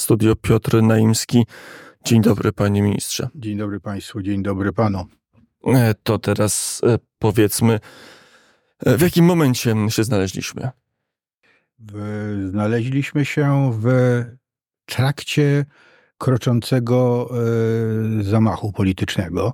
studio 0.00 0.36
Piotr 0.36 0.82
Naimski. 0.82 1.46
Dzień 2.04 2.22
dobry, 2.22 2.52
panie 2.52 2.82
ministrze. 2.82 3.28
Dzień 3.34 3.58
dobry 3.58 3.80
państwu, 3.80 4.22
dzień 4.22 4.42
dobry 4.42 4.72
panu. 4.72 5.06
E, 5.66 5.94
to 6.02 6.18
teraz 6.18 6.80
e, 6.86 6.98
powiedzmy, 7.18 7.80
e, 8.86 8.96
w 8.96 9.00
jakim 9.00 9.24
momencie 9.24 9.74
się 9.88 10.04
znaleźliśmy? 10.04 10.68
Znaleźliśmy 12.48 13.24
się 13.24 13.72
w 13.80 13.88
trakcie 14.84 15.64
kroczącego 16.18 17.30
zamachu 18.20 18.72
politycznego 18.72 19.52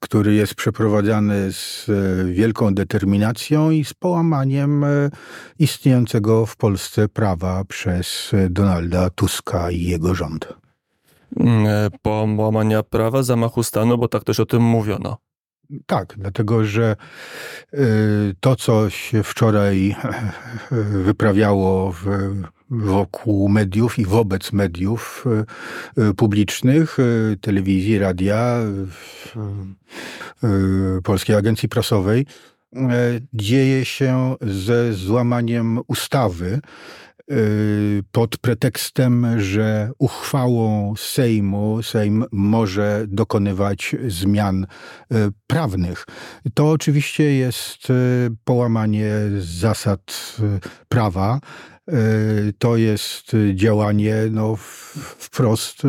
który 0.00 0.34
jest 0.34 0.54
przeprowadzany 0.54 1.52
z 1.52 1.88
e, 1.88 2.24
wielką 2.32 2.74
determinacją 2.74 3.70
i 3.70 3.84
z 3.84 3.94
połamaniem 3.94 4.84
e, 4.84 5.10
istniejącego 5.58 6.46
w 6.46 6.56
Polsce 6.56 7.08
prawa 7.08 7.64
przez 7.64 8.30
e, 8.34 8.50
Donalda 8.50 9.10
Tuska 9.10 9.70
i 9.70 9.82
jego 9.82 10.14
rząd. 10.14 10.48
Mm, 11.40 11.90
połamania 12.02 12.82
prawa, 12.82 13.22
zamachu 13.22 13.62
stanu, 13.62 13.98
bo 13.98 14.08
tak 14.08 14.24
też 14.24 14.40
o 14.40 14.46
tym 14.46 14.62
mówiono. 14.62 15.16
Tak, 15.86 16.14
dlatego 16.18 16.64
że 16.64 16.96
to, 18.40 18.56
co 18.56 18.90
się 18.90 19.22
wczoraj 19.22 19.96
wyprawiało 21.04 21.92
w 21.92 22.06
wokół 22.72 23.48
mediów 23.48 23.98
i 23.98 24.04
wobec 24.04 24.52
mediów 24.52 25.24
e, 25.96 26.02
e, 26.02 26.14
publicznych, 26.14 26.98
e, 26.98 27.36
telewizji, 27.36 27.98
radia, 27.98 28.58
Polskiej 31.04 31.36
Agencji 31.36 31.68
Prasowej, 31.68 32.26
dzieje 33.32 33.84
się 33.84 34.36
ze 34.40 34.92
złamaniem 34.92 35.80
ustawy 35.86 36.60
pod 38.12 38.36
pretekstem, 38.36 39.40
że 39.40 39.90
uchwałą 39.98 40.94
Sejmu 40.96 41.82
Sejm 41.82 42.24
może 42.32 43.04
dokonywać 43.08 43.96
zmian 44.08 44.66
prawnych. 45.46 46.06
To 46.54 46.70
oczywiście 46.70 47.24
jest 47.24 47.88
połamanie 48.44 49.14
zasad 49.38 50.36
prawa, 50.88 51.40
to 52.58 52.76
jest 52.76 53.32
działanie 53.54 54.16
no, 54.30 54.56
wprost 55.18 55.84
e, 55.84 55.88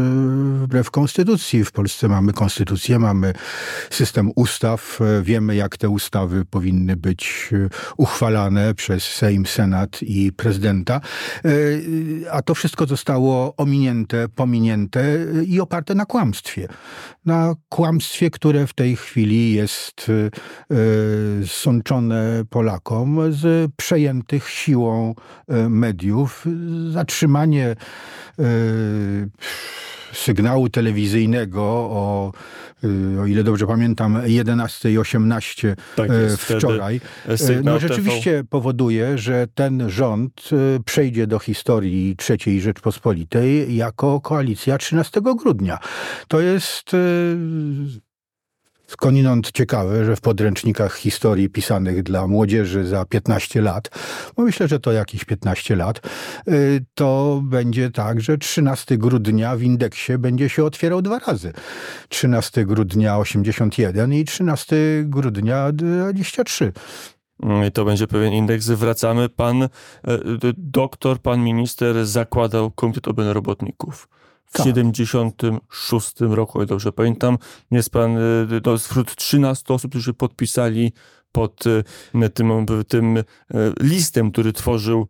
wbrew 0.64 0.92
konstytucji. 0.92 1.66
W 1.66 1.72
Polsce 1.72 2.08
mamy 2.08 2.34
konstytucję, 2.34 3.00
mamy 3.00 3.34
system 3.90 4.32
ustaw, 4.36 5.00
e, 5.02 5.22
wiemy 5.22 5.56
jak 5.56 5.78
te 5.78 5.90
ustawy 5.90 6.46
powinny 6.46 6.96
być 6.96 7.50
uchwalane 7.98 8.74
przez 8.76 9.04
Sejm, 9.04 9.46
Senat 9.46 10.02
i 10.02 10.32
prezydenta, 10.32 11.02
a 12.32 12.42
to 12.42 12.56
wszystko 12.56 12.86
zostało 12.86 13.56
ominięte, 13.56 14.30
pominięte 14.30 15.18
i 15.46 15.60
oparte 15.60 15.96
na 15.96 16.06
kłamstwie. 16.06 16.68
Na 17.26 17.56
kłamstwie, 17.70 18.30
które 18.30 18.68
w 18.68 18.74
tej 18.74 18.96
chwili 18.96 19.54
jest 19.54 20.12
sączone 21.46 22.44
Polakom 22.50 23.34
z 23.34 23.72
przejętych 23.76 24.50
siłą 24.50 25.16
mediów, 25.70 25.93
zatrzymanie 26.90 27.76
e, 28.40 28.44
sygnału 30.14 30.70
telewizyjnego 30.70 31.62
o, 31.64 32.32
e, 33.18 33.22
o 33.22 33.26
ile 33.26 33.44
dobrze 33.44 33.68
pamiętam, 33.68 34.14
11.18 34.14 35.76
tak 35.96 36.10
e, 36.10 36.38
wczoraj, 36.38 37.02
no 37.64 37.80
rzeczywiście 37.80 38.32
TV. 38.32 38.44
powoduje, 38.44 39.18
że 39.18 39.48
ten 39.56 39.90
rząd 39.90 40.50
przejdzie 40.86 41.28
do 41.28 41.40
historii 41.40 42.16
III 42.30 42.62
Rzeczpospolitej 42.62 43.76
jako 43.76 44.22
koalicja 44.22 44.78
13 44.78 45.22
grudnia. 45.22 45.80
To 46.28 46.40
jest 46.40 46.92
skądinąd 48.88 49.52
ciekawe, 49.52 50.06
że 50.06 50.16
w 50.16 50.22
podręcznikach 50.22 50.96
historii 50.96 51.50
pisanych 51.50 52.04
dla 52.04 52.28
młodzieży 52.28 52.88
za 52.88 53.06
15 53.06 53.62
lat, 53.62 53.90
bo 54.36 54.44
myślę, 54.44 54.68
że 54.68 54.80
to 54.80 54.92
jakieś 54.92 55.26
15 55.26 55.76
lat, 55.76 56.02
y, 56.48 56.86
to 56.94 57.42
będzie 57.44 57.92
tak, 57.92 58.22
że 58.22 58.38
13 58.38 58.98
grudnia 58.98 59.56
w 59.56 59.62
indeksie 59.62 60.18
będzie 60.18 60.50
się 60.50 60.64
otwierał 60.64 61.02
dwa 61.02 61.20
razy. 61.20 61.54
13 62.10 62.66
grudnia 62.66 63.18
81 63.18 64.14
i 64.14 64.26
13 64.26 64.76
grudnia 65.06 65.72
23. 65.72 66.72
I 67.68 67.72
to 67.72 67.86
będzie 67.86 68.08
pewien 68.08 68.34
indeks. 68.34 68.70
Wracamy. 68.70 69.30
Pan 69.30 69.64
e, 69.64 69.70
doktor, 70.58 71.20
pan 71.20 71.44
minister 71.44 72.06
zakładał 72.06 72.72
Komitet 72.72 73.08
Obrony 73.08 73.34
Robotników 73.34 74.08
w 74.46 74.52
tak. 74.54 74.66
76 74.66 76.14
roku, 76.20 76.60
jak 76.60 76.70
dobrze 76.70 76.92
pamiętam. 76.92 77.38
Jest 77.72 77.90
pan 77.90 78.18
no, 78.66 78.78
wśród 78.78 79.16
13 79.16 79.74
osób, 79.74 79.92
którzy 79.92 80.14
podpisali 80.14 80.94
pod 81.32 81.68
y, 81.68 81.84
tym, 82.34 82.66
tym 82.88 83.24
listem, 83.80 84.32
który 84.32 84.54
tworzył 84.54 85.08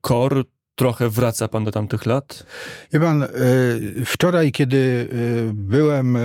KOR. 0.00 0.44
Trochę 0.76 1.08
wraca 1.08 1.48
pan 1.48 1.64
do 1.64 1.72
tamtych 1.72 2.06
lat? 2.06 2.46
Wie 2.92 3.00
pan, 3.00 3.24
wczoraj, 4.04 4.52
kiedy 4.52 5.08
byłem 5.54 6.18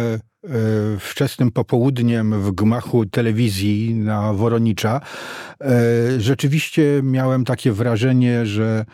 wczesnym 0.99 1.51
popołudniem 1.51 2.41
w 2.41 2.51
gmachu 2.51 3.05
telewizji 3.05 3.95
na 3.95 4.33
Woronicza, 4.33 5.01
rzeczywiście 6.17 7.01
miałem 7.03 7.45
takie 7.45 7.71
wrażenie, 7.71 8.45
że 8.45 8.85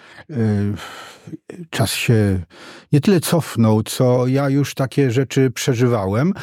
czas 1.69 1.91
się 1.91 2.39
nie 2.91 3.01
tyle 3.01 3.19
cofnął, 3.19 3.83
co 3.83 4.27
ja 4.27 4.49
już 4.49 4.73
takie 4.73 5.11
rzeczy 5.11 5.51
przeżywałem. 5.51 6.33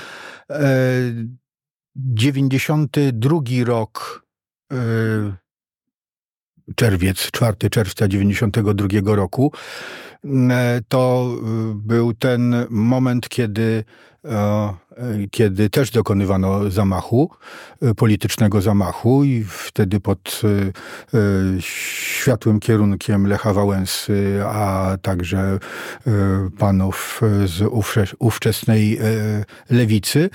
92 1.96 3.38
e, 3.60 3.64
rok, 3.64 4.26
e, 4.72 4.76
czerwiec, 6.74 7.18
4 7.18 7.70
czerwca 7.70 8.08
92 8.08 9.14
roku, 9.14 9.52
e, 10.24 10.80
to 10.88 11.30
był 11.74 12.14
ten 12.14 12.66
moment, 12.70 13.28
kiedy 13.28 13.84
E, 14.24 14.74
kiedy 15.30 15.70
też 15.70 15.90
dokonywano 15.90 16.70
zamachu, 16.70 17.30
e, 17.82 17.94
politycznego 17.94 18.60
zamachu 18.60 19.24
i 19.24 19.44
wtedy 19.48 20.00
pod 20.00 20.40
e, 20.44 21.20
światłym 21.60 22.60
kierunkiem 22.60 23.26
Lecha 23.26 23.52
Wałęsy, 23.52 24.40
a 24.46 24.96
także 25.02 25.58
panów 26.58 27.20
z 27.46 27.62
ówczesnej 28.18 28.98
lewicy. 29.70 30.30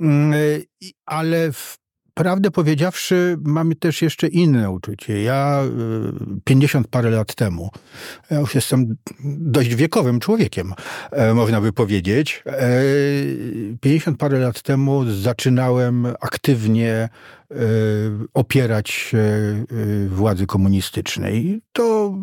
Mm, 0.00 0.32
ale 1.06 1.52
w 1.52 1.78
Prawdę 2.14 2.50
powiedziawszy, 2.50 3.36
mamy 3.40 3.74
też 3.74 4.02
jeszcze 4.02 4.28
inne 4.28 4.70
uczucie. 4.70 5.22
Ja 5.22 5.62
50 6.44 6.86
y, 6.86 6.90
parę 6.90 7.10
lat 7.10 7.34
temu, 7.34 7.70
ja 8.30 8.40
już 8.40 8.54
jestem 8.54 8.96
dość 9.24 9.74
wiekowym 9.74 10.20
człowiekiem, 10.20 10.74
e, 11.10 11.34
można 11.34 11.60
by 11.60 11.72
powiedzieć. 11.72 12.44
50 13.80 14.14
e, 14.14 14.18
parę 14.18 14.38
lat 14.38 14.62
temu 14.62 15.04
zaczynałem 15.10 16.06
aktywnie 16.20 16.90
e, 16.90 17.08
opierać 18.34 18.90
się 18.90 19.24
władzy 20.08 20.46
komunistycznej. 20.46 21.62
To 21.72 22.14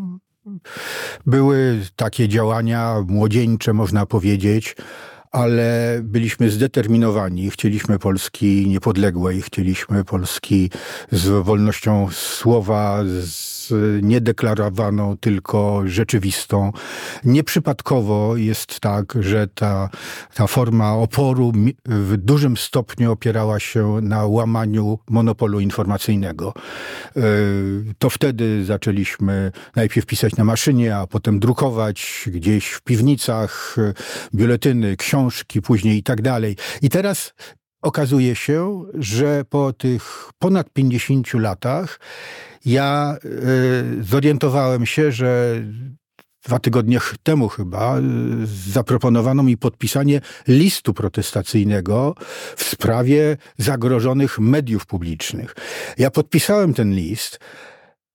były 1.26 1.80
takie 1.96 2.28
działania 2.28 2.96
młodzieńcze, 3.08 3.74
można 3.74 4.06
powiedzieć 4.06 4.76
ale 5.32 6.00
byliśmy 6.04 6.50
zdeterminowani. 6.50 7.50
Chcieliśmy 7.52 8.00
Polski 8.00 8.68
niepodległej, 8.68 9.42
chcieliśmy 9.42 10.04
Polski 10.04 10.72
z 11.12 11.44
wolnością 11.44 12.08
słowa, 12.12 13.04
z 13.06 13.60
niedeklarowaną, 14.02 15.18
tylko 15.18 15.82
rzeczywistą. 15.86 16.72
Nieprzypadkowo 17.24 18.38
jest 18.38 18.80
tak, 18.80 19.14
że 19.20 19.48
ta, 19.48 19.90
ta 20.34 20.48
forma 20.48 20.94
oporu 20.94 21.52
w 21.86 22.18
dużym 22.18 22.58
stopniu 22.58 23.12
opierała 23.12 23.60
się 23.60 24.00
na 24.02 24.26
łamaniu 24.26 25.00
monopolu 25.10 25.60
informacyjnego. 25.60 26.54
E, 27.18 27.22
to 27.98 28.10
wtedy 28.10 28.66
zaczęliśmy 28.66 29.52
najpierw 29.76 30.06
pisać 30.06 30.36
na 30.36 30.44
maszynie, 30.44 30.98
a 30.98 31.08
potem 31.08 31.40
drukować 31.40 32.30
gdzieś 32.34 32.68
w 32.68 32.82
piwnicach 32.82 33.76
biuletyny, 34.34 34.98
książki 34.98 35.19
później 35.64 35.98
i 35.98 36.04
tak 36.04 36.22
dalej. 36.22 36.56
I 36.82 36.90
teraz 36.90 37.34
okazuje 37.82 38.36
się, 38.36 38.84
że 38.94 39.44
po 39.50 39.74
tych 39.74 40.30
ponad 40.40 40.70
50 40.74 41.34
latach 41.34 42.00
ja 42.66 43.18
y, 43.26 44.04
zorientowałem 44.04 44.86
się, 44.86 45.12
że 45.12 45.62
dwa 46.46 46.60
tygodnie 46.60 47.00
temu 47.24 47.48
chyba 47.48 48.00
y, 48.00 48.02
zaproponowano 48.72 49.44
mi 49.44 49.58
podpisanie 49.58 50.22
listu 50.48 50.94
protestacyjnego 50.94 52.16
w 52.56 52.64
sprawie 52.64 53.38
zagrożonych 53.58 54.40
mediów 54.40 54.86
publicznych. 54.86 55.56
Ja 55.98 56.12
podpisałem 56.12 56.74
ten 56.74 56.94
list, 56.94 57.40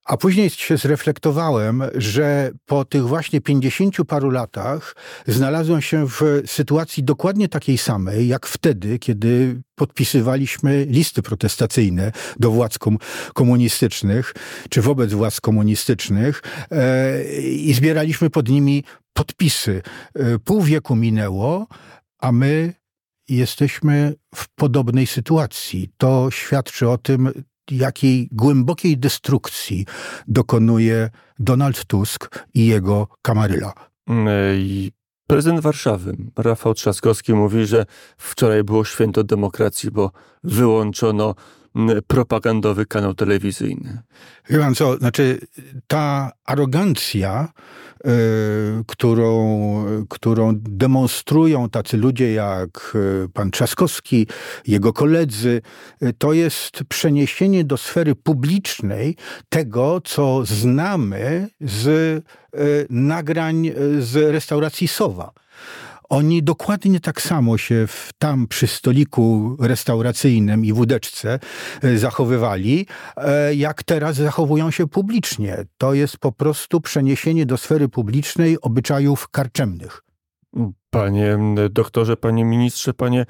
A 0.05 0.17
później 0.17 0.49
się 0.49 0.77
zreflektowałem, 0.77 1.83
że 1.95 2.51
po 2.65 2.85
tych 2.85 3.07
właśnie 3.07 3.41
pięćdziesięciu 3.41 4.05
paru 4.05 4.29
latach 4.29 4.95
znalazłem 5.27 5.81
się 5.81 6.07
w 6.07 6.41
sytuacji 6.45 7.03
dokładnie 7.03 7.49
takiej 7.49 7.77
samej, 7.77 8.27
jak 8.27 8.45
wtedy, 8.45 8.99
kiedy 8.99 9.61
podpisywaliśmy 9.75 10.85
listy 10.89 11.21
protestacyjne 11.21 12.11
do 12.39 12.51
władz 12.51 12.77
komunistycznych, 13.33 14.33
czy 14.69 14.81
wobec 14.81 15.13
władz 15.13 15.41
komunistycznych 15.41 16.41
e, 16.71 17.23
i 17.41 17.73
zbieraliśmy 17.73 18.29
pod 18.29 18.49
nimi 18.49 18.83
podpisy. 19.13 19.81
E, 20.15 20.39
pół 20.39 20.61
wieku 20.61 20.95
minęło, 20.95 21.67
a 22.19 22.31
my 22.31 22.73
jesteśmy 23.29 24.15
w 24.35 24.47
podobnej 24.55 25.07
sytuacji. 25.07 25.89
To 25.97 26.31
świadczy 26.31 26.89
o 26.89 26.97
tym, 26.97 27.43
jakiej 27.71 28.29
głębokiej 28.31 28.97
destrukcji 28.97 29.85
dokonuje 30.27 31.09
Donald 31.39 31.85
Tusk 31.85 32.45
i 32.53 32.65
jego 32.65 33.07
kamaryla. 33.21 33.73
Mm, 34.07 34.27
prezydent 35.27 35.59
Warszawy, 35.61 36.17
Rafał 36.37 36.73
Trzaskowski, 36.73 37.33
mówi, 37.33 37.65
że 37.65 37.85
wczoraj 38.17 38.63
było 38.63 38.85
święto 38.85 39.23
demokracji, 39.23 39.91
bo 39.91 40.11
wyłączono 40.43 41.35
propagandowy 42.07 42.85
kanał 42.85 43.13
telewizyjny. 43.13 44.01
Wie 44.49 44.59
pan 44.59 44.75
co, 44.75 44.97
znaczy 44.97 45.39
ta 45.87 46.31
arogancja, 46.45 47.47
yy, 48.05 48.11
którą, 48.87 49.85
którą 50.09 50.53
demonstrują 50.55 51.69
tacy 51.69 51.97
ludzie 51.97 52.33
jak 52.33 52.95
e, 53.25 53.27
pan 53.33 53.51
Trzaskowski, 53.51 54.27
jego 54.67 54.93
koledzy, 54.93 55.61
yy, 56.01 56.13
to 56.13 56.33
jest 56.33 56.83
przeniesienie 56.89 57.63
do 57.63 57.77
sfery 57.77 58.15
publicznej 58.15 59.15
tego, 59.49 60.01
co 60.03 60.45
znamy 60.45 61.47
z 61.61 61.85
yy, 62.53 62.85
nagrań 62.89 63.71
z 63.99 64.31
restauracji 64.31 64.87
Sowa. 64.87 65.31
Oni 66.09 66.43
dokładnie 66.43 66.99
tak 66.99 67.21
samo 67.21 67.57
się 67.57 67.87
w, 67.87 68.09
tam 68.17 68.47
przy 68.47 68.67
stoliku 68.67 69.57
restauracyjnym 69.59 70.65
i 70.65 70.73
wódeczce 70.73 71.39
e, 71.81 71.97
zachowywali, 71.97 72.87
e, 73.17 73.55
jak 73.55 73.83
teraz 73.83 74.15
zachowują 74.15 74.71
się 74.71 74.87
publicznie. 74.87 75.65
To 75.77 75.93
jest 75.93 76.17
po 76.17 76.31
prostu 76.31 76.81
przeniesienie 76.81 77.45
do 77.45 77.57
sfery 77.57 77.89
publicznej 77.89 78.61
obyczajów 78.61 79.29
karczemnych. 79.29 80.01
Panie 80.89 81.37
doktorze, 81.69 82.17
panie 82.17 82.45
ministrze, 82.45 82.93
panie 82.93 83.25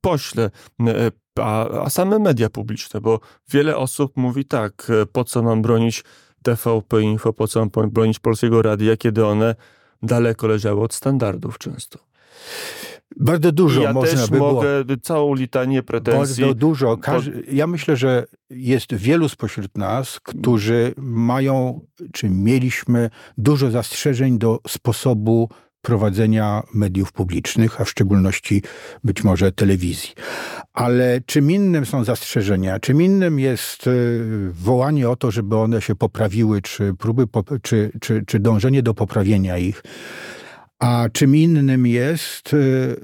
pośle, 0.00 0.50
a, 1.40 1.68
a 1.68 1.90
same 1.90 2.18
media 2.18 2.50
publiczne, 2.50 3.00
bo 3.00 3.20
wiele 3.50 3.76
osób 3.76 4.16
mówi 4.16 4.44
tak, 4.44 4.92
po 5.12 5.24
co 5.24 5.42
mam 5.42 5.62
bronić 5.62 6.04
TVP 6.42 7.02
Info, 7.02 7.32
po 7.32 7.48
co 7.48 7.60
mam 7.60 7.90
bronić 7.90 8.18
Polskiego 8.18 8.62
Radia, 8.62 8.96
kiedy 8.96 9.26
one 9.26 9.54
daleko 10.02 10.46
leżały 10.46 10.80
od 10.82 10.94
standardów 10.94 11.58
często. 11.58 11.98
Bardzo 13.16 13.52
dużo 13.52 13.82
ja 13.82 13.92
można 13.92 14.20
też 14.20 14.30
by 14.30 14.38
mogę 14.38 14.84
było. 14.84 14.98
całą 15.02 15.34
litanię 15.34 15.82
pretensji. 15.82 16.44
Bardzo 16.44 16.58
dużo. 16.58 16.98
Ja 17.52 17.66
myślę, 17.66 17.96
że 17.96 18.26
jest 18.50 18.94
wielu 18.94 19.28
spośród 19.28 19.78
nas, 19.78 20.20
którzy 20.20 20.94
mają, 20.96 21.80
czy 22.12 22.30
mieliśmy 22.30 23.10
dużo 23.38 23.70
zastrzeżeń 23.70 24.38
do 24.38 24.58
sposobu 24.68 25.48
prowadzenia 25.82 26.62
mediów 26.74 27.12
publicznych, 27.12 27.80
a 27.80 27.84
w 27.84 27.90
szczególności 27.90 28.62
być 29.04 29.24
może 29.24 29.52
telewizji. 29.52 30.10
Ale 30.72 31.20
czym 31.26 31.50
innym 31.50 31.86
są 31.86 32.04
zastrzeżenia, 32.04 32.80
czym 32.80 33.02
innym 33.02 33.38
jest 33.38 33.86
e, 33.86 33.90
wołanie 34.52 35.10
o 35.10 35.16
to, 35.16 35.30
żeby 35.30 35.56
one 35.56 35.80
się 35.80 35.94
poprawiły, 35.94 36.62
czy 36.62 36.94
próby, 36.94 37.26
czy, 37.62 37.90
czy, 38.00 38.24
czy 38.26 38.38
dążenie 38.38 38.82
do 38.82 38.94
poprawienia 38.94 39.58
ich. 39.58 39.82
A 40.80 41.08
czym 41.12 41.36
innym 41.36 41.86
jest 41.86 42.54
e, 42.54 42.56
e, 42.56 42.96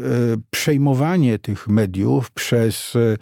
przejmowanie 0.51 1.39
tych 1.39 1.69
mediów 1.69 2.31
przez 2.31 2.95
e, 2.97 3.17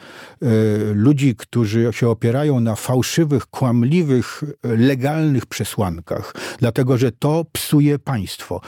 ludzi, 0.95 1.35
którzy 1.37 1.89
się 1.93 2.09
opierają 2.09 2.61
na 2.61 2.75
fałszywych, 2.75 3.47
kłamliwych, 3.47 4.45
legalnych 4.63 5.47
przesłankach, 5.47 6.35
dlatego 6.59 6.99
że 6.99 7.13
to 7.13 7.45
psuje 7.53 7.99
państwo. 7.99 8.61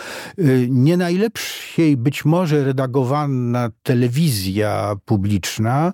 Nie 0.68 0.96
najlepszej 0.96 1.96
być 1.96 2.24
może 2.24 2.64
redagowana 2.64 3.70
telewizja 3.82 4.96
publiczna 5.04 5.92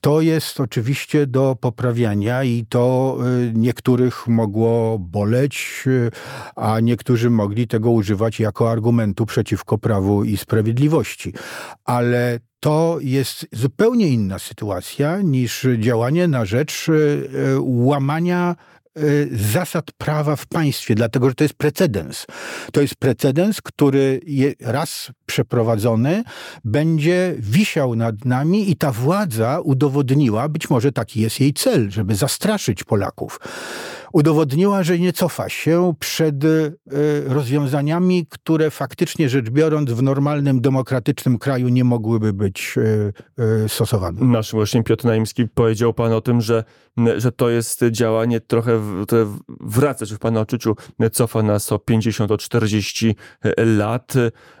to 0.00 0.20
jest 0.20 0.60
oczywiście 0.60 1.26
do 1.26 1.56
poprawiania 1.60 2.44
i 2.44 2.66
to 2.68 3.18
niektórych 3.54 4.28
mogło 4.28 4.98
boleć, 4.98 5.84
a 6.56 6.80
niektórzy 6.80 7.30
mogli 7.30 7.68
tego 7.68 7.90
używać 7.90 8.40
jako 8.40 8.70
argumentu 8.70 9.26
przeciwko 9.32 9.78
prawu 9.78 10.24
i 10.24 10.36
sprawiedliwości. 10.36 11.32
Ale 11.84 12.38
to 12.60 12.98
jest 13.00 13.46
zupełnie 13.52 14.08
inna 14.08 14.38
sytuacja 14.38 15.20
niż 15.20 15.66
działanie 15.78 16.28
na 16.28 16.44
rzecz 16.44 16.88
e, 16.88 16.92
łamania 17.60 18.56
e, 18.96 19.00
zasad 19.32 19.92
prawa 19.92 20.36
w 20.36 20.46
państwie, 20.46 20.94
dlatego 20.94 21.28
że 21.28 21.34
to 21.34 21.44
jest 21.44 21.54
precedens. 21.54 22.26
To 22.72 22.80
jest 22.80 22.94
precedens, 22.94 23.60
który 23.60 24.20
raz 24.60 25.10
przeprowadzony 25.32 26.24
będzie 26.64 27.34
wisiał 27.38 27.94
nad 27.96 28.24
nami 28.24 28.70
i 28.70 28.76
ta 28.76 28.92
władza 28.92 29.60
udowodniła, 29.60 30.48
być 30.48 30.70
może 30.70 30.92
taki 30.92 31.20
jest 31.20 31.40
jej 31.40 31.52
cel, 31.52 31.90
żeby 31.90 32.14
zastraszyć 32.14 32.84
Polaków 32.84 33.40
udowodniła, 34.12 34.82
że 34.82 34.98
nie 34.98 35.12
cofa 35.12 35.48
się 35.48 35.94
przed 35.98 36.44
e, 36.44 36.48
rozwiązaniami, 37.26 38.26
które 38.28 38.70
faktycznie 38.70 39.28
rzecz 39.28 39.50
biorąc 39.50 39.90
w 39.90 40.02
normalnym, 40.02 40.60
demokratycznym 40.60 41.38
kraju 41.38 41.68
nie 41.68 41.84
mogłyby 41.84 42.32
być 42.32 42.74
e, 43.38 43.44
e, 43.64 43.68
stosowane. 43.68 44.20
Nasz 44.20 44.52
właśnie 44.52 44.82
Piotr 44.82 45.04
Naimski 45.04 45.48
powiedział 45.48 45.94
pan 45.94 46.12
o 46.12 46.20
tym, 46.20 46.40
że, 46.40 46.64
że 47.16 47.32
to 47.32 47.50
jest 47.50 47.84
działanie 47.90 48.40
trochę, 48.40 48.80
które 49.02 49.26
wraca, 49.60 50.06
czy 50.06 50.14
w 50.14 50.18
pana 50.18 50.40
odczuciu 50.40 50.76
cofa 51.12 51.42
nas 51.42 51.72
o 51.72 51.78
50, 51.78 52.30
o 52.30 52.38
40 52.38 53.16
lat, 53.56 54.14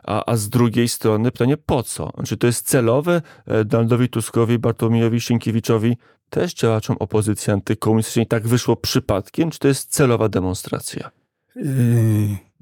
a, 0.04 0.32
a 0.32 0.36
z 0.36 0.48
drugiej 0.48 0.61
strony 0.88 1.30
pytanie 1.30 1.56
po 1.56 1.82
co? 1.82 2.10
Czy 2.24 2.36
to 2.36 2.46
jest 2.46 2.68
celowe 2.68 3.22
Donaldowi 3.64 4.08
Tuskowi, 4.08 4.58
Bartłomiejowi 4.58 5.20
Sienkiewiczowi 5.20 5.96
też 6.30 6.54
działaczom 6.54 6.96
opozycji 7.00 7.52
antykomunistycznej 7.52 8.26
tak 8.26 8.46
wyszło 8.48 8.76
przypadkiem, 8.76 9.50
czy 9.50 9.58
to 9.58 9.68
jest 9.68 9.90
celowa 9.90 10.28
demonstracja? 10.28 11.10
Yy, 11.56 11.64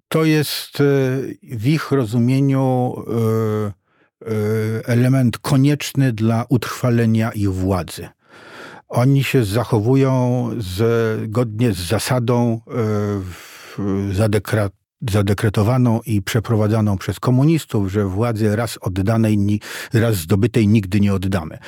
to 0.08 0.24
jest 0.24 0.80
yy, 0.80 1.38
w 1.58 1.66
ich 1.66 1.90
rozumieniu 1.90 2.94
yy, 3.06 3.72
element 4.84 5.38
konieczny 5.38 6.12
dla 6.12 6.44
utrwalenia 6.48 7.32
ich 7.32 7.52
władzy. 7.52 8.08
Oni 8.88 9.24
się 9.24 9.44
zachowują 9.44 10.50
zgodnie 10.58 11.72
z 11.72 11.78
zasadą 11.78 12.60
zadekrat, 14.12 14.72
zadekretowaną 15.10 16.00
i 16.06 16.22
przeprowadzaną 16.22 16.98
przez 16.98 17.20
komunistów, 17.20 17.92
że 17.92 18.04
władzy 18.04 18.56
raz 18.56 18.78
oddanej, 18.80 19.60
raz 19.92 20.16
zdobytej 20.16 20.68
nigdy 20.68 21.00
nie 21.00 21.14
oddamy. 21.14 21.58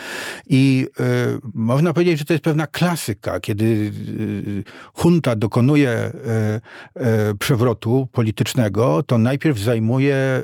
I 0.47 0.87
y, 1.01 1.39
można 1.55 1.93
powiedzieć, 1.93 2.19
że 2.19 2.25
to 2.25 2.33
jest 2.33 2.45
pewna 2.45 2.67
klasyka, 2.67 3.41
kiedy 3.41 3.65
y, 3.65 4.65
junta 5.05 5.37
dokonuje 5.37 6.13
y, 7.31 7.39
przewrotu 7.39 8.09
politycznego, 8.13 9.03
to 9.03 9.19
najpierw 9.19 9.59
zajmuje 9.59 10.43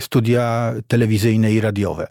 studia 0.00 0.74
telewizyjne 0.86 1.52
i 1.52 1.60
radiowe. 1.60 2.06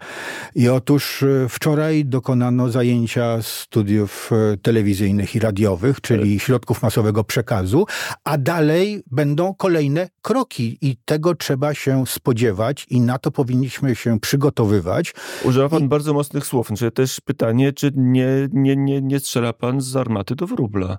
I 0.56 0.70
otóż 0.70 1.24
wczoraj 1.50 2.06
dokonano 2.06 2.70
zajęcia 2.70 3.42
studiów 3.42 4.32
telewizyjnych 4.62 5.36
i 5.36 5.40
radiowych, 5.40 6.02
czyli 6.02 6.40
środków 6.40 6.82
masowego 6.82 7.24
przekazu, 7.24 7.86
a 8.24 8.38
dalej 8.38 9.04
będą 9.12 9.54
kolejne 9.54 9.81
kolejne 9.82 10.10
kroki 10.22 10.78
i 10.82 10.98
tego 11.06 11.36
trzeba 11.36 11.74
się 11.74 12.08
spodziewać 12.08 12.86
i 12.90 13.02
na 13.02 13.20
to 13.20 13.32
powinniśmy 13.32 13.96
się 13.96 14.20
przygotowywać. 14.20 15.14
Używa 15.44 15.70
pan 15.70 15.84
I... 15.84 15.88
bardzo 15.88 16.14
mocnych 16.14 16.46
słów. 16.46 16.68
Znaczy 16.68 16.92
też 16.92 17.20
pytanie, 17.20 17.74
czy 17.74 17.92
nie, 17.96 18.28
nie, 18.54 18.76
nie, 18.76 19.02
nie 19.02 19.20
strzela 19.20 19.54
pan 19.54 19.82
z 19.82 19.96
armaty 19.96 20.36
do 20.36 20.48
wróbla? 20.48 20.98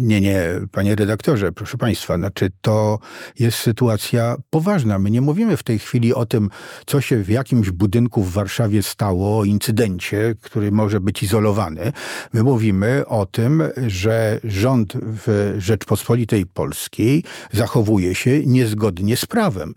Nie, 0.00 0.20
nie, 0.20 0.44
panie 0.72 0.94
redaktorze, 0.94 1.52
proszę 1.52 1.78
państwa, 1.78 2.16
znaczy 2.16 2.50
to 2.60 2.98
jest 3.38 3.58
sytuacja 3.58 4.36
poważna. 4.50 4.98
My 4.98 5.10
nie 5.10 5.20
mówimy 5.20 5.56
w 5.56 5.62
tej 5.62 5.78
chwili 5.78 6.14
o 6.14 6.26
tym, 6.26 6.50
co 6.86 7.00
się 7.00 7.22
w 7.22 7.28
jakimś 7.28 7.70
budynku 7.70 8.22
w 8.22 8.32
Warszawie 8.32 8.82
stało, 8.82 9.38
o 9.38 9.44
incydencie, 9.44 10.34
który 10.40 10.72
może 10.72 11.00
być 11.00 11.22
izolowany. 11.22 11.92
My 12.32 12.42
mówimy 12.42 13.06
o 13.06 13.26
tym, 13.26 13.62
że 13.86 14.40
rząd 14.44 14.92
w 14.96 15.54
Rzeczpospolitej 15.58 16.46
Polskiej 16.46 17.24
zachowuje 17.52 18.14
się 18.14 18.46
niezgodnie 18.46 19.16
z 19.16 19.26
prawem. 19.26 19.74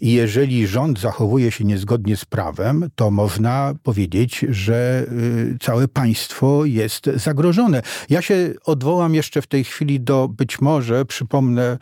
I 0.00 0.12
jeżeli 0.12 0.66
rząd 0.66 1.00
zachowuje 1.00 1.50
się 1.50 1.64
niezgodnie 1.64 2.16
z 2.16 2.24
prawem, 2.24 2.88
to 2.94 3.10
można 3.10 3.74
powiedzieć, 3.82 4.46
że 4.48 5.06
yy, 5.10 5.58
całe 5.60 5.88
państwo 5.88 6.64
jest 6.64 7.06
zagrożone. 7.14 7.82
Ja 8.10 8.22
się 8.22 8.54
odwołam 8.72 9.14
jeszcze 9.14 9.42
w 9.42 9.46
tej 9.46 9.64
chwili 9.64 10.00
do, 10.00 10.28
być 10.28 10.60
może, 10.60 11.04
przypomnę, 11.04 11.78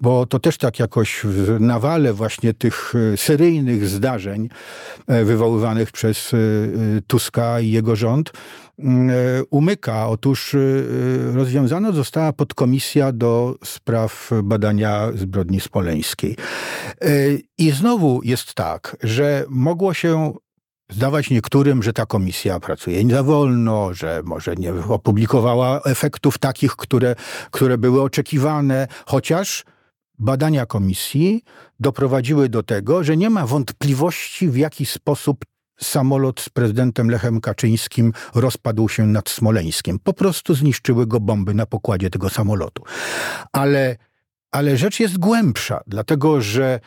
bo 0.00 0.26
to 0.26 0.38
też 0.38 0.58
tak 0.58 0.78
jakoś 0.78 1.20
w 1.24 1.60
nawale 1.60 2.12
właśnie 2.12 2.54
tych 2.54 2.92
e, 3.12 3.16
seryjnych 3.16 3.88
zdarzeń 3.88 4.48
e, 5.06 5.24
wywoływanych 5.24 5.92
przez 5.92 6.34
e, 6.34 6.36
Tuska 7.06 7.60
i 7.60 7.70
jego 7.70 7.96
rząd 7.96 8.32
mm, 8.78 9.10
umyka. 9.50 10.08
Otóż 10.08 10.56
rozwiązana 11.34 11.92
została 11.92 12.32
podkomisja 12.32 13.12
do 13.12 13.54
spraw 13.64 14.30
badania 14.42 15.08
zbrodni 15.14 15.60
smoleńskiej. 15.60 16.36
I 17.58 17.70
znowu 17.70 18.20
jest 18.24 18.54
tak, 18.54 18.96
że 19.02 19.44
mogło 19.48 19.94
się 19.94 20.34
zdawać 20.90 21.30
niektórym, 21.30 21.82
że 21.82 21.92
ta 21.92 22.06
komisja 22.06 22.60
pracuje 22.60 23.04
nie 23.04 23.14
za 23.14 23.22
wolno, 23.22 23.94
że 23.94 24.22
może 24.24 24.54
nie 24.54 24.72
opublikowała 24.74 25.80
efektów 25.82 26.38
takich, 26.38 26.76
które, 26.76 27.14
które 27.50 27.78
były 27.78 28.02
oczekiwane, 28.02 28.88
chociaż 29.06 29.64
badania 30.18 30.66
komisji 30.66 31.44
doprowadziły 31.80 32.48
do 32.48 32.62
tego, 32.62 33.04
że 33.04 33.16
nie 33.16 33.30
ma 33.30 33.46
wątpliwości, 33.46 34.48
w 34.48 34.56
jaki 34.56 34.86
sposób 34.86 35.44
samolot 35.80 36.40
z 36.40 36.48
prezydentem 36.48 37.10
Lechem 37.10 37.40
Kaczyńskim 37.40 38.12
rozpadł 38.34 38.88
się 38.88 39.06
nad 39.06 39.28
Smoleńskiem. 39.28 39.98
Po 39.98 40.12
prostu 40.12 40.54
zniszczyły 40.54 41.06
go 41.06 41.20
bomby 41.20 41.54
na 41.54 41.66
pokładzie 41.66 42.10
tego 42.10 42.30
samolotu. 42.30 42.82
Ale, 43.52 43.96
ale 44.50 44.76
rzecz 44.76 45.00
jest 45.00 45.18
głębsza, 45.18 45.80
dlatego 45.86 46.40
że 46.40 46.80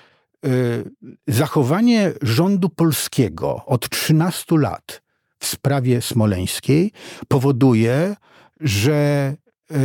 zachowanie 1.27 2.11
rządu 2.21 2.69
polskiego 2.69 3.61
od 3.65 3.89
13 3.89 4.57
lat 4.57 5.01
w 5.39 5.45
sprawie 5.45 6.01
smoleńskiej 6.01 6.91
powoduje, 7.27 8.15
że 8.59 9.35
y, 9.71 9.75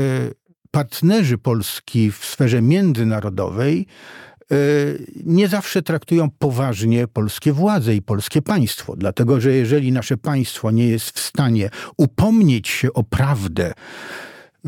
partnerzy 0.71 1.39
Polski 1.39 2.13
w 2.13 2.25
sferze 2.25 2.63
międzynarodowej 2.63 3.87
e, 4.51 4.57
nie 5.25 5.49
zawsze 5.49 5.83
traktują 5.83 6.31
poważnie 6.39 7.07
polskie 7.09 7.53
władze 7.53 7.95
i 7.95 8.03
polskie 8.03 8.43
państwo. 8.43 8.97
Dlatego, 8.97 9.41
że 9.41 9.53
jeżeli 9.53 9.93
nasze 9.93 10.17
państwo 10.17 10.71
nie 10.71 10.89
jest 10.89 11.11
w 11.11 11.21
stanie 11.21 11.71
upomnieć 11.97 12.69
się 12.69 12.93
o 12.93 13.03
prawdę 13.03 13.73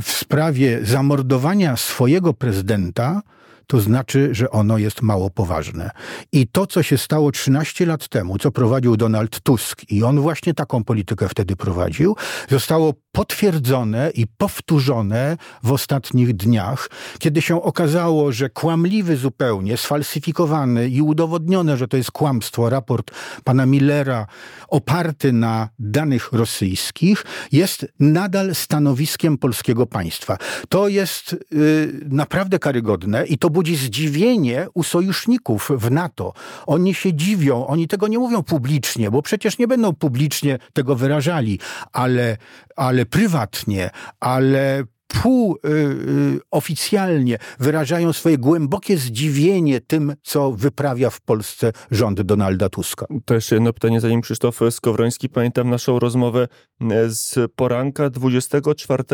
w 0.01 0.11
sprawie 0.11 0.81
zamordowania 0.83 1.77
swojego 1.77 2.35
prezydenta, 2.35 3.23
to 3.71 3.81
znaczy, 3.81 4.29
że 4.33 4.51
ono 4.51 4.79
jest 4.79 5.03
mało 5.03 5.31
poważne. 5.31 5.91
I 6.33 6.47
to, 6.47 6.67
co 6.67 6.83
się 6.83 6.99
stało 6.99 7.33
13 7.33 7.87
lat 7.87 8.09
temu, 8.09 8.39
co 8.39 8.51
prowadził 8.51 8.97
Donald 8.97 9.41
Tusk, 9.41 9.83
i 9.91 10.03
on 10.03 10.21
właśnie 10.21 10.55
taką 10.55 10.85
politykę 10.85 11.29
wtedy 11.29 11.57
prowadził, 11.57 12.17
zostało 12.49 12.95
potwierdzone 13.13 14.11
i 14.15 14.27
powtórzone 14.27 15.37
w 15.63 15.73
ostatnich 15.73 16.37
dniach, 16.37 16.91
kiedy 17.19 17.43
się 17.43 17.63
okazało, 17.63 18.33
że 18.33 18.51
kłamliwy 18.51 19.17
zupełnie, 19.17 19.77
sfalsyfikowany 19.77 20.89
i 20.89 21.03
udowodnione, 21.03 21.77
że 21.77 21.89
to 21.89 21.97
jest 21.97 22.11
kłamstwo, 22.11 22.71
raport 22.71 23.11
pana 23.45 23.67
Millera 23.67 24.27
oparty 24.69 25.33
na 25.33 25.69
danych 25.79 26.33
rosyjskich, 26.33 27.25
jest 27.53 27.87
nadal 28.01 28.55
stanowiskiem 28.55 29.39
polskiego 29.39 29.87
państwa. 29.87 30.37
To 30.69 30.89
jest 30.89 31.37
y, 31.53 32.01
naprawdę 32.09 32.59
karygodne 32.59 33.27
i 33.27 33.39
to 33.39 33.51
budzi 33.61 33.77
zdziwienie 33.77 34.67
u 34.75 34.83
sojuszników 34.83 35.71
w 35.77 35.91
NATO. 35.91 36.33
Oni 36.67 36.95
się 36.95 37.15
dziwią, 37.15 37.67
oni 37.67 37.89
tego 37.89 38.09
nie 38.09 38.19
mówią 38.19 38.43
publicznie, 38.43 39.11
bo 39.11 39.23
przecież 39.23 39.59
nie 39.59 39.69
będą 39.69 39.93
publicznie 39.93 40.59
tego 40.73 40.97
wyrażali, 40.97 41.59
ale, 41.93 42.37
ale 42.77 43.07
prywatnie, 43.07 43.91
ale 44.21 44.85
półoficjalnie 45.23 47.39
wyrażają 47.59 48.13
swoje 48.13 48.39
głębokie 48.39 48.97
zdziwienie 48.97 49.81
tym, 49.81 50.15
co 50.23 50.53
wyprawia 50.53 51.11
w 51.11 51.21
Polsce 51.21 51.73
rząd 51.91 52.21
Donalda 52.21 52.69
Tuska. 52.69 53.07
To 53.25 53.35
jeszcze 53.35 53.57
jedno 53.57 53.73
pytanie, 53.73 54.01
zanim 54.01 54.21
Krzysztof 54.21 54.61
Skowroński. 54.71 55.29
Pamiętam 55.29 55.71
naszą 55.71 55.99
rozmowę 55.99 56.49
e, 56.81 57.11
z 57.11 57.39
poranka 57.57 58.11
24 58.11 59.05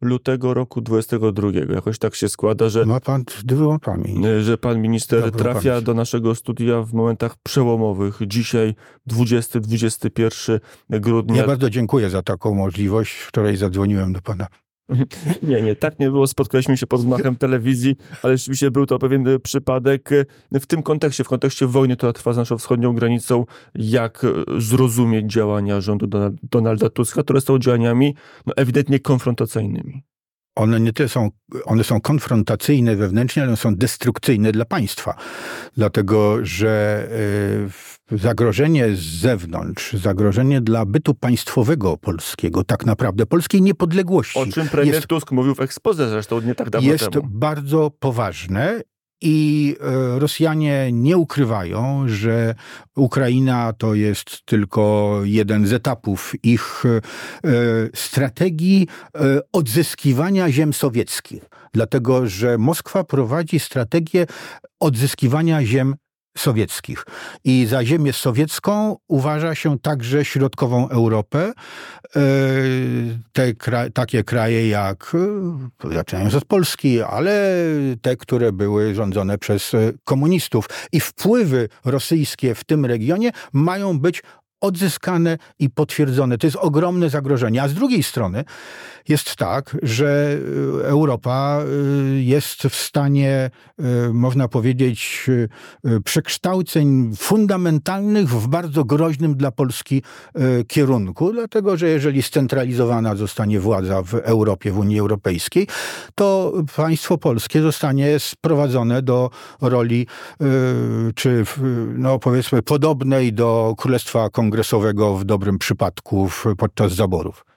lutego 0.00 0.54
roku 0.54 0.80
22. 0.80 1.48
Jakoś 1.74 1.98
tak 1.98 2.14
się 2.14 2.28
składa, 2.28 2.68
że... 2.68 2.86
Ma 2.86 3.00
pan 3.00 3.24
dobrą 3.44 3.78
pamięć. 3.78 4.26
E, 4.26 4.42
że 4.42 4.58
pan 4.58 4.80
minister 4.80 5.20
dobrą 5.20 5.38
trafia 5.38 5.70
pamięć. 5.70 5.84
do 5.84 5.94
naszego 5.94 6.34
studia 6.34 6.82
w 6.82 6.92
momentach 6.92 7.36
przełomowych. 7.42 8.18
Dzisiaj 8.26 8.74
20-21 9.10 10.60
grudnia. 10.90 11.36
Ja 11.36 11.46
bardzo 11.46 11.70
dziękuję 11.70 12.10
za 12.10 12.22
taką 12.22 12.54
możliwość. 12.54 13.12
Wczoraj 13.12 13.56
zadzwoniłem 13.56 14.12
do 14.12 14.20
pana 14.20 14.46
Nie, 15.42 15.62
nie, 15.62 15.76
tak 15.76 15.98
nie 15.98 16.10
było. 16.10 16.26
Spotkaliśmy 16.26 16.76
się 16.76 16.86
pod 16.86 17.06
machem 17.06 17.36
telewizji, 17.36 17.96
ale 18.22 18.36
rzeczywiście 18.36 18.70
był 18.70 18.86
to 18.86 18.98
pewien 18.98 19.28
e, 19.28 19.38
przypadek 19.38 20.12
e, 20.12 20.60
w 20.60 20.66
tym 20.66 20.82
kontekście, 20.82 21.24
w 21.24 21.28
kontekście 21.28 21.66
wojny, 21.66 21.96
która 21.96 22.12
trwa 22.12 22.32
z 22.32 22.36
naszą 22.36 22.58
wschodnią 22.58 22.94
granicą, 22.94 23.44
jak 23.74 24.24
e, 24.24 24.60
zrozumieć 24.60 25.32
działania 25.32 25.80
rządu 25.80 26.06
Donalda 26.42 26.90
Tuska, 26.90 27.22
które 27.22 27.40
są 27.40 27.58
działaniami 27.58 28.14
no, 28.46 28.52
ewidentnie 28.56 29.00
konfrontacyjnymi 29.00 30.02
one 30.58 30.80
nie 30.80 30.92
tyle 30.92 31.08
są, 31.08 31.30
one 31.64 31.84
są 31.84 32.00
konfrontacyjne 32.00 32.96
wewnętrznie, 32.96 33.42
ale 33.42 33.56
są 33.56 33.76
destrukcyjne 33.76 34.52
dla 34.52 34.64
państwa. 34.64 35.14
Dlatego, 35.76 36.38
że 36.42 37.06
y, 38.12 38.18
zagrożenie 38.18 38.96
z 38.96 39.00
zewnątrz, 39.00 39.92
zagrożenie 39.92 40.60
dla 40.60 40.84
bytu 40.84 41.14
państwowego 41.14 41.96
polskiego, 41.96 42.64
tak 42.64 42.86
naprawdę 42.86 43.26
polskiej 43.26 43.62
niepodległości. 43.62 44.38
O 44.38 44.46
czym 44.46 44.68
premier 44.68 44.94
jest, 44.94 45.06
Tusk 45.06 45.32
mówił 45.32 45.54
w 45.54 45.60
ekspoze 45.60 46.08
zresztą 46.08 46.40
nie 46.40 46.54
tak 46.54 46.70
dawno 46.70 46.92
jest 46.92 47.10
temu. 47.10 47.26
Jest 47.26 47.38
bardzo 47.38 47.90
poważne 47.98 48.80
i 49.20 49.76
e, 49.80 50.18
Rosjanie 50.18 50.88
nie 50.92 51.16
ukrywają, 51.16 52.04
że 52.08 52.54
Ukraina 52.96 53.72
to 53.72 53.94
jest 53.94 54.46
tylko 54.46 55.12
jeden 55.24 55.66
z 55.66 55.72
etapów 55.72 56.32
ich 56.42 56.82
e, 56.86 57.48
strategii 57.94 58.86
e, 59.14 59.40
odzyskiwania 59.52 60.50
ziem 60.50 60.72
sowieckich. 60.72 61.42
Dlatego, 61.72 62.26
że 62.26 62.58
Moskwa 62.58 63.04
prowadzi 63.04 63.60
strategię 63.60 64.26
odzyskiwania 64.80 65.64
ziem 65.64 65.94
sowieckich. 66.36 67.04
I 67.44 67.66
za 67.66 67.84
ziemię 67.84 68.12
sowiecką 68.12 68.96
uważa 69.08 69.54
się 69.54 69.78
także 69.78 70.24
środkową 70.24 70.88
Europę. 70.88 71.52
E, 72.16 72.20
te 73.32 73.52
takie 73.94 74.24
kraje 74.24 74.68
jak, 74.68 75.12
e, 75.84 75.94
zaczynając 75.94 76.34
od 76.34 76.44
Polski, 76.44 77.02
ale 77.02 77.54
te, 78.02 78.16
które 78.16 78.52
były 78.52 78.94
rządzone 78.94 79.38
przez 79.38 79.74
e, 79.74 79.92
komunistów. 80.04 80.68
I 80.92 81.00
wpływy 81.00 81.68
rosyjskie 81.84 82.54
w 82.54 82.64
tym 82.64 82.86
regionie 82.86 83.30
mają 83.52 83.98
być 83.98 84.22
odzyskane 84.60 85.38
i 85.58 85.70
potwierdzone. 85.70 86.38
To 86.38 86.46
jest 86.46 86.56
ogromne 86.56 87.10
zagrożenie. 87.10 87.62
A 87.62 87.68
z 87.68 87.74
drugiej 87.74 88.02
strony 88.02 88.44
jest 89.08 89.36
tak, 89.36 89.76
że 89.82 90.38
y, 90.80 90.86
Europa 90.86 91.60
y, 92.14 92.22
jest 92.22 92.62
w 92.62 92.74
stanie, 92.74 93.50
y, 93.80 94.12
można 94.12 94.48
powiedzieć, 94.48 95.26
przekształceń 96.04 97.12
fundamentalnych 97.16 98.28
w 98.28 98.48
bardzo 98.48 98.84
groźnym 98.84 99.36
dla 99.36 99.50
Polski 99.50 100.02
kierunku, 100.66 101.32
dlatego 101.32 101.76
że 101.76 101.88
jeżeli 101.88 102.22
scentralizowana 102.22 103.16
zostanie 103.16 103.60
władza 103.60 104.02
w 104.02 104.14
Europie, 104.14 104.72
w 104.72 104.78
Unii 104.78 105.00
Europejskiej, 105.00 105.66
to 106.14 106.52
państwo 106.76 107.18
polskie 107.18 107.62
zostanie 107.62 108.18
sprowadzone 108.18 109.02
do 109.02 109.30
roli, 109.60 110.06
czy 111.14 111.44
no 111.94 112.18
powiedzmy 112.18 112.62
podobnej 112.62 113.32
do 113.32 113.74
Królestwa 113.78 114.30
Kongresowego 114.48 115.16
w 115.16 115.24
dobrym 115.24 115.58
przypadku 115.58 116.28
podczas 116.58 116.92
zaborów. 116.92 117.47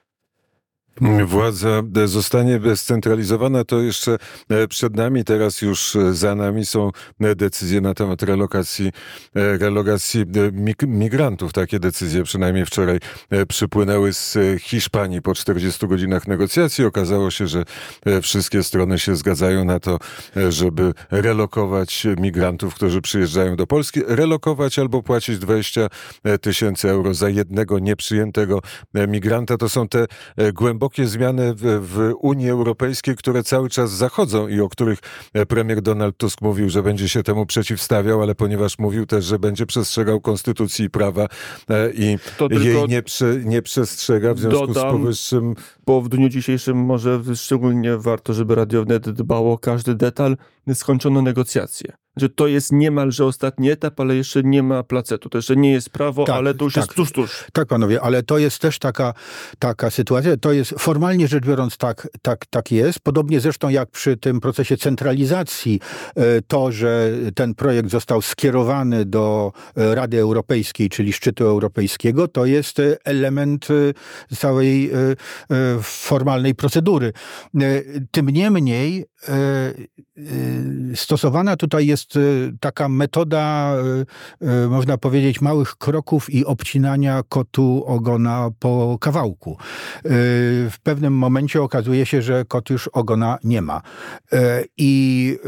Władza 1.26 1.82
zostanie 2.04 2.60
scentralizowana, 2.76 3.64
to 3.64 3.80
jeszcze 3.80 4.18
e, 4.48 4.68
przed 4.68 4.96
nami, 4.96 5.24
teraz 5.24 5.62
już 5.62 5.96
e, 5.96 6.14
za 6.14 6.34
nami 6.34 6.66
są 6.66 6.90
e, 7.20 7.34
decyzje 7.34 7.80
na 7.80 7.94
temat 7.94 8.22
relokacji, 8.22 8.92
relokacji 9.34 10.24
migrantów. 10.86 11.52
Takie 11.52 11.78
decyzje 11.78 12.22
przynajmniej 12.22 12.66
wczoraj 12.66 12.98
przypłynęły 13.48 14.12
z 14.12 14.38
Hiszpanii 14.60 15.22
po 15.22 15.34
40 15.34 15.86
godzinach 15.86 16.28
negocjacji. 16.28 16.84
Okazało 16.84 17.30
się, 17.30 17.46
że 17.46 17.64
wszystkie 18.22 18.62
strony 18.62 18.98
się 18.98 19.16
zgadzają 19.16 19.64
na 19.64 19.80
to, 19.80 19.98
żeby 20.48 20.92
relokować 21.10 22.06
migrantów, 22.18 22.74
którzy 22.74 23.00
przyjeżdżają 23.00 23.56
do 23.56 23.66
Polski. 23.66 24.00
Relokować 24.06 24.78
albo 24.78 25.02
płacić 25.02 25.38
20 25.38 25.88
tysięcy 26.40 26.90
euro 26.90 27.14
za 27.14 27.28
jednego 27.28 27.78
nieprzyjętego 27.78 28.60
migranta. 29.08 29.56
To 29.56 29.68
są 29.68 29.88
te 29.88 30.06
głębokie 30.52 30.81
głębokie 30.82 31.06
zmiany 31.06 31.54
w, 31.54 31.62
w 31.62 32.14
Unii 32.18 32.50
Europejskiej, 32.50 33.16
które 33.16 33.42
cały 33.42 33.68
czas 33.68 33.90
zachodzą 33.90 34.48
i 34.48 34.60
o 34.60 34.68
których 34.68 34.98
premier 35.48 35.82
Donald 35.82 36.16
Tusk 36.16 36.40
mówił, 36.40 36.70
że 36.70 36.82
będzie 36.82 37.08
się 37.08 37.22
temu 37.22 37.46
przeciwstawiał, 37.46 38.22
ale 38.22 38.34
ponieważ 38.34 38.78
mówił 38.78 39.06
też, 39.06 39.24
że 39.24 39.38
będzie 39.38 39.66
przestrzegał 39.66 40.20
konstytucji 40.20 40.84
i 40.84 40.90
prawa 40.90 41.28
i 41.94 42.18
jej 42.50 42.88
nie, 42.88 43.02
nie 43.44 43.62
przestrzega 43.62 44.34
w 44.34 44.38
związku 44.38 44.66
dodam, 44.66 44.90
z 44.90 44.92
powyższym. 44.92 45.54
Bo 45.86 46.00
w 46.00 46.08
dniu 46.08 46.28
dzisiejszym 46.28 46.76
może 46.76 47.20
szczególnie 47.34 47.96
warto, 47.96 48.32
żeby 48.32 48.54
Radio 48.54 48.84
Wnet 48.84 49.10
dbało 49.10 49.52
o 49.52 49.58
każdy 49.58 49.94
detal, 49.94 50.36
skończono 50.74 51.22
negocjacje 51.22 52.01
że 52.16 52.28
to 52.28 52.46
jest 52.46 52.72
niemalże 52.72 53.26
ostatni 53.26 53.70
etap, 53.70 54.00
ale 54.00 54.16
jeszcze 54.16 54.42
nie 54.42 54.62
ma 54.62 54.82
placetu. 54.82 55.28
To 55.28 55.38
jeszcze 55.38 55.56
nie 55.56 55.72
jest 55.72 55.90
prawo, 55.90 56.24
tak, 56.24 56.36
ale 56.36 56.54
to 56.54 56.64
już 56.64 56.74
tak, 56.74 56.84
jest 56.84 56.94
tuż, 56.94 57.12
tuż. 57.12 57.44
Tak, 57.52 57.68
panowie, 57.68 58.00
ale 58.00 58.22
to 58.22 58.38
jest 58.38 58.58
też 58.58 58.78
taka, 58.78 59.14
taka 59.58 59.90
sytuacja. 59.90 60.36
To 60.36 60.52
jest 60.52 60.74
formalnie 60.78 61.28
rzecz 61.28 61.44
biorąc 61.46 61.76
tak, 61.76 62.08
tak, 62.22 62.46
tak 62.46 62.72
jest. 62.72 63.00
Podobnie 63.00 63.40
zresztą 63.40 63.68
jak 63.68 63.90
przy 63.90 64.16
tym 64.16 64.40
procesie 64.40 64.76
centralizacji, 64.76 65.80
e, 66.16 66.42
to, 66.42 66.72
że 66.72 67.10
ten 67.34 67.54
projekt 67.54 67.90
został 67.90 68.22
skierowany 68.22 69.04
do 69.04 69.52
e, 69.76 69.94
Rady 69.94 70.20
Europejskiej, 70.20 70.88
czyli 70.88 71.12
szczytu 71.12 71.46
europejskiego, 71.46 72.28
to 72.28 72.46
jest 72.46 72.82
element 73.04 73.68
e, 73.70 74.36
całej 74.36 74.90
formalnej 75.82 76.54
procedury. 76.54 77.12
Tym 78.10 78.28
niemniej 78.28 79.04
stosowana 80.94 81.56
tutaj 81.56 81.86
jest 81.86 82.01
jest 82.02 82.16
y, 82.16 82.52
taka 82.60 82.88
metoda, 82.88 83.74
y, 84.40 84.46
y, 84.46 84.68
można 84.68 84.98
powiedzieć, 84.98 85.40
małych 85.40 85.76
kroków 85.76 86.30
i 86.30 86.44
obcinania 86.44 87.22
kotu 87.28 87.84
ogona 87.86 88.50
po 88.58 88.98
kawałku. 89.00 89.56
W 90.70 90.76
pewnym 90.82 91.14
momencie 91.14 91.62
okazuje 91.62 92.06
się, 92.06 92.22
że 92.22 92.44
kot 92.44 92.70
już 92.70 92.88
ogona 92.88 93.38
nie 93.44 93.62
ma. 93.62 93.82
I 94.76 95.38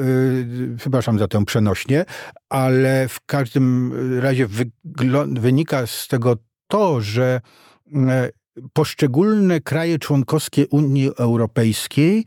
przepraszam 0.76 1.18
za 1.18 1.28
tę 1.28 1.44
przenośnie, 1.44 2.04
ale 2.48 3.08
w 3.08 3.20
każdym 3.26 3.92
razie 4.20 4.46
wynika 5.30 5.86
z 5.86 6.08
tego 6.08 6.36
to, 6.68 7.00
że 7.00 7.40
poszczególne 8.72 9.60
kraje 9.60 9.98
członkowskie 9.98 10.66
Unii 10.66 11.10
Europejskiej 11.18 12.24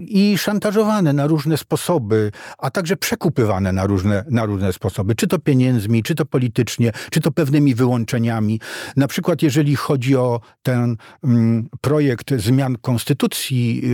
i 0.06 0.34
szantażowane 0.38 1.12
na 1.12 1.26
różne 1.26 1.56
sposoby, 1.56 2.30
a 2.58 2.70
także 2.70 2.96
przekupywane 2.96 3.72
na 3.72 3.86
różne, 3.86 4.24
na 4.30 4.44
różne 4.44 4.72
sposoby, 4.72 5.14
czy 5.14 5.26
to 5.26 5.38
pieniędzmi, 5.38 6.02
czy 6.02 6.14
to 6.14 6.24
politycznie, 6.24 6.92
czy 7.10 7.20
to 7.20 7.32
pewnymi 7.32 7.74
wyłączeniami. 7.74 8.60
Na 8.96 9.08
przykład, 9.08 9.42
jeżeli 9.42 9.53
jeżeli 9.54 9.76
chodzi 9.76 10.16
o 10.16 10.40
ten 10.62 10.96
mm, 11.24 11.68
projekt 11.80 12.34
zmian 12.36 12.76
konstytucji 12.80 13.88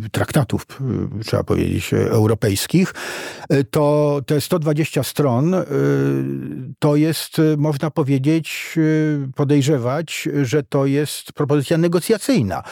yy, 0.00 0.10
traktatów, 0.10 0.66
yy, 1.16 1.24
trzeba 1.24 1.44
powiedzieć, 1.44 1.94
europejskich, 1.94 2.94
yy, 3.50 3.64
to 3.64 4.20
te 4.26 4.40
120 4.40 5.02
stron 5.02 5.54
to 6.78 6.96
jest, 6.96 7.40
można 7.56 7.90
powiedzieć, 7.90 8.78
podejrzewać, 9.36 10.28
że 10.42 10.62
to 10.62 10.86
jest 10.86 11.32
propozycja 11.32 11.78
negocjacyjna. 11.78 12.62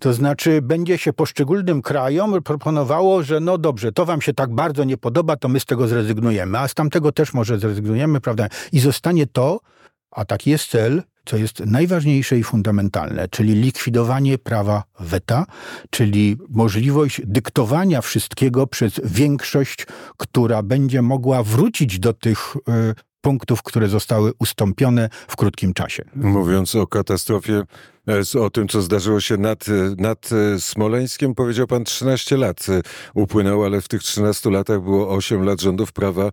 To 0.00 0.12
znaczy, 0.12 0.62
będzie 0.62 0.98
się 0.98 1.12
poszczególnym 1.12 1.82
krajom 1.82 2.42
proponowało, 2.42 3.22
że 3.22 3.40
no 3.40 3.58
dobrze, 3.58 3.92
to 3.92 4.06
wam 4.06 4.22
się 4.22 4.34
tak 4.34 4.54
bardzo 4.54 4.84
nie 4.84 4.96
podoba, 4.96 5.36
to 5.36 5.48
my 5.48 5.60
z 5.60 5.64
tego 5.64 5.88
zrezygnujemy, 5.88 6.58
a 6.58 6.68
z 6.68 6.74
tamtego 6.74 7.12
też 7.12 7.34
może 7.34 7.58
zrezygnujemy, 7.58 8.20
prawda? 8.20 8.48
I 8.72 8.80
zostanie 8.80 9.26
to, 9.26 9.60
a 10.10 10.24
taki 10.24 10.50
jest 10.50 10.70
cel, 10.70 11.02
co 11.24 11.36
jest 11.36 11.60
najważniejsze 11.60 12.38
i 12.38 12.42
fundamentalne, 12.42 13.28
czyli 13.28 13.54
likwidowanie 13.54 14.38
prawa 14.38 14.84
weta, 15.00 15.46
czyli 15.90 16.36
możliwość 16.48 17.20
dyktowania 17.24 18.00
wszystkiego 18.00 18.66
przez 18.66 19.00
większość, 19.04 19.86
która 20.16 20.62
będzie 20.62 21.02
mogła 21.02 21.42
wrócić 21.42 21.98
do 21.98 22.12
tych 22.12 22.56
y, 22.56 22.94
punktów, 23.20 23.62
które 23.62 23.88
zostały 23.88 24.32
ustąpione 24.38 25.08
w 25.28 25.36
krótkim 25.36 25.74
czasie. 25.74 26.04
Mówiąc 26.14 26.74
o 26.74 26.86
katastrofie 26.86 27.62
o 28.40 28.50
tym, 28.50 28.68
co 28.68 28.82
zdarzyło 28.82 29.20
się 29.20 29.36
nad, 29.36 29.68
e, 29.68 29.72
nad 29.98 30.30
e, 30.32 30.60
Smoleńskiem. 30.60 31.34
Powiedział 31.34 31.66
pan 31.66 31.84
13 31.84 32.36
lat 32.36 32.66
upłynęło, 33.14 33.66
ale 33.66 33.80
w 33.80 33.88
tych 33.88 34.02
13 34.02 34.50
latach 34.50 34.82
było 34.82 35.10
8 35.10 35.44
lat 35.44 35.60
rządów 35.60 35.92
Prawa 35.92 36.30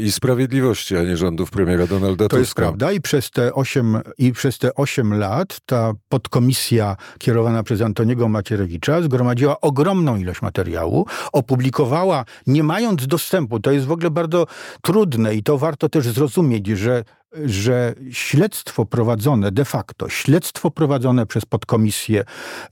i 0.00 0.12
Sprawiedliwości, 0.12 0.96
a 0.96 1.02
nie 1.02 1.16
rządów 1.16 1.50
premiera 1.50 1.86
Donalda 1.86 2.24
Tuska. 2.24 2.36
To 2.36 2.38
jest 2.38 2.54
prawda 2.54 2.92
i 2.92 3.00
przez 3.00 3.30
te 3.30 3.54
8, 3.54 3.98
i 4.18 4.32
przez 4.32 4.58
te 4.58 4.74
8 4.74 5.14
lat 5.14 5.60
ta 5.66 5.92
podkomisja 6.08 6.96
kierowana 7.18 7.62
przez 7.62 7.80
Antoniego 7.80 8.28
Macierewicza 8.28 9.02
zgromadziła 9.02 9.60
ogromną 9.60 10.16
ilość 10.16 10.42
materiału, 10.42 11.06
opublikowała, 11.32 12.24
nie 12.46 12.62
mając 12.62 13.06
dostępu, 13.06 13.60
to 13.60 13.70
jest 13.70 13.86
w 13.86 13.92
ogóle 13.92 14.10
bardzo 14.10 14.46
trudne 14.82 15.34
i 15.34 15.42
to 15.42 15.58
warto 15.58 15.88
też 15.88 16.08
zrozumieć, 16.08 16.66
że 16.66 17.04
że 17.44 17.94
śledztwo 18.10 18.84
prowadzone 18.84 19.52
de 19.52 19.64
facto, 19.64 20.08
śledztwo 20.08 20.70
prowadzone 20.70 21.26
przez 21.26 21.44
podkomisję 21.44 22.20
e, 22.20 22.24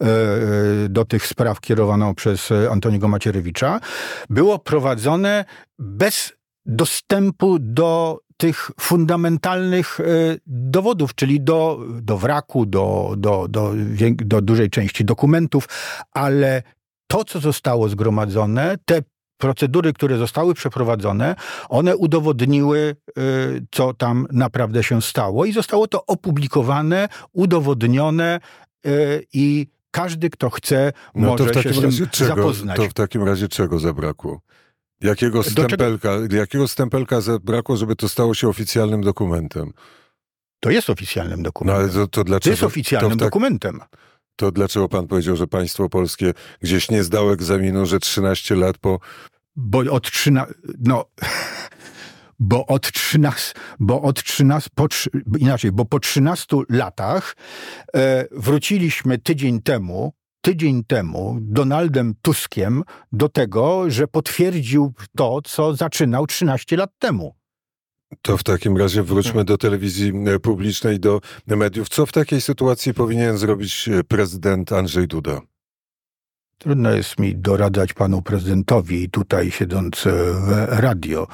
e, 0.05 0.89
do 0.89 1.05
tych 1.05 1.27
spraw 1.27 1.61
kierowaną 1.61 2.15
przez 2.15 2.53
Antoniego 2.71 3.09
Macierewicza, 3.09 3.81
było 4.31 4.59
prowadzone 4.59 5.45
bez 5.79 6.33
dostępu 6.67 7.59
do 7.59 8.21
tych 8.37 8.71
fundamentalnych 8.81 10.01
e, 10.01 10.05
dowodów, 10.47 11.15
czyli 11.15 11.41
do, 11.41 11.81
do 12.03 12.19
wraku, 12.19 12.67
do, 12.67 13.15
do, 13.17 13.47
do, 13.49 13.73
do 14.17 14.41
dużej 14.41 14.71
części 14.71 15.05
dokumentów, 15.05 15.69
ale 16.13 16.63
to, 17.07 17.25
co 17.25 17.41
zostało 17.41 17.89
zgromadzone, 17.89 18.77
te 18.85 19.03
procedury, 19.41 19.93
które 19.93 20.19
zostały 20.19 20.55
przeprowadzone, 20.55 21.35
one 21.69 21.97
udowodniły, 21.97 22.97
y, 23.19 23.67
co 23.71 23.95
tam 23.95 24.27
naprawdę 24.33 24.83
się 24.83 25.03
stało 25.03 25.45
i 25.45 25.53
zostało 25.53 25.87
to 25.87 26.07
opublikowane, 26.07 27.09
udowodnione 27.33 28.41
y, 28.87 29.27
i 29.33 29.67
każdy, 29.91 30.31
kto 30.31 30.51
chce, 30.51 30.93
no 31.15 31.29
może 31.29 31.45
to 31.45 31.51
w 31.51 31.55
takim 31.55 31.73
się 31.73 31.81
razie 31.81 32.07
czego, 32.07 32.37
zapoznać. 32.37 32.77
To 32.77 32.89
w 32.89 32.95
takim 32.95 33.23
razie 33.23 33.49
czego 33.49 33.79
zabrakło? 33.79 34.41
Jakiego 35.01 35.43
stempelka, 35.43 36.11
jakiego 36.31 36.69
stempelka 36.69 37.21
zabrakło, 37.21 37.77
żeby 37.77 37.97
to 37.97 38.09
stało 38.09 38.35
się 38.35 38.49
oficjalnym 38.49 39.01
dokumentem? 39.01 39.73
To 40.61 40.71
jest 40.71 40.91
oficjalnym 40.91 41.43
dokumentem. 41.43 41.77
No, 41.77 41.83
ale 41.83 42.07
to, 42.07 42.07
to, 42.07 42.25
dlaczego, 42.25 42.45
to 42.45 42.51
jest 42.51 42.63
oficjalnym 42.63 43.11
to 43.11 43.17
tak, 43.17 43.27
dokumentem. 43.27 43.81
To 44.41 44.53
dlaczego 44.53 44.89
pan 44.89 45.07
powiedział, 45.07 45.37
że 45.37 45.47
państwo 45.47 45.89
polskie 45.89 46.33
gdzieś 46.61 46.91
nie 46.91 47.05
zdało 47.05 47.33
egzaminu, 47.33 47.87
że 47.87 47.99
13 47.99 48.55
lat 48.55 48.79
po... 48.79 49.01
Bo 49.57 49.79
od 49.79 50.11
13... 50.11 50.55
No... 50.79 51.05
Bo 52.39 52.67
od 52.67 52.93
13, 52.93 53.55
bo 53.81 54.03
od 54.03 54.23
13, 54.23 54.71
po, 54.75 54.87
inaczej, 55.39 55.73
bo 55.73 55.85
po 55.85 56.01
13 56.01 56.57
latach 56.69 57.37
e, 57.95 58.27
wróciliśmy 58.31 59.19
tydzień 59.19 59.63
temu, 59.63 60.13
tydzień 60.41 60.85
temu 60.85 61.39
Donaldem 61.41 62.15
Tuskiem 62.23 62.83
do 63.13 63.29
tego, 63.29 63.91
że 63.91 64.09
potwierdził 64.09 64.93
to, 65.17 65.43
co 65.45 65.75
zaczynał 65.75 66.27
13 66.27 66.77
lat 66.77 66.91
temu. 66.99 67.40
To 68.23 68.37
w 68.37 68.43
takim 68.43 68.77
razie 68.77 69.03
wróćmy 69.03 69.45
do 69.45 69.59
telewizji 69.59 70.13
e, 70.27 70.39
publicznej, 70.39 71.01
do 71.01 71.21
mediów. 71.47 71.89
Co 71.89 72.07
w 72.07 72.13
takiej 72.13 72.41
sytuacji 72.41 72.95
powinien 72.95 73.39
zrobić 73.39 73.89
e, 73.89 74.05
prezydent 74.05 74.73
Andrzej 74.73 75.09
Duda? 75.09 75.41
Trudno 76.59 76.91
jest 76.91 77.19
mi 77.19 77.37
doradzać 77.37 77.93
panu 77.93 78.23
prezydentowi 78.23 79.03
i 79.03 79.11
tutaj 79.11 79.51
siedząc 79.51 80.05
w 80.05 80.67
radio. 80.69 81.27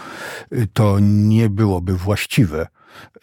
To 0.72 0.96
nie 1.00 1.50
byłoby 1.50 1.96
właściwe. 1.96 2.66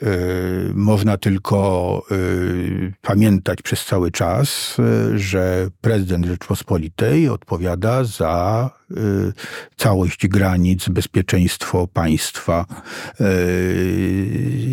Y, 0.03 0.71
można 0.75 1.17
tylko 1.17 2.01
y, 2.11 2.93
pamiętać 3.01 3.61
przez 3.61 3.85
cały 3.85 4.11
czas, 4.11 4.77
y, 4.79 5.19
że 5.19 5.67
prezydent 5.81 6.25
Rzeczpospolitej 6.25 7.29
odpowiada 7.29 8.03
za 8.03 8.69
całość 9.77 10.27
granic, 10.27 10.89
bezpieczeństwo 10.89 11.87
państwa. 11.87 12.65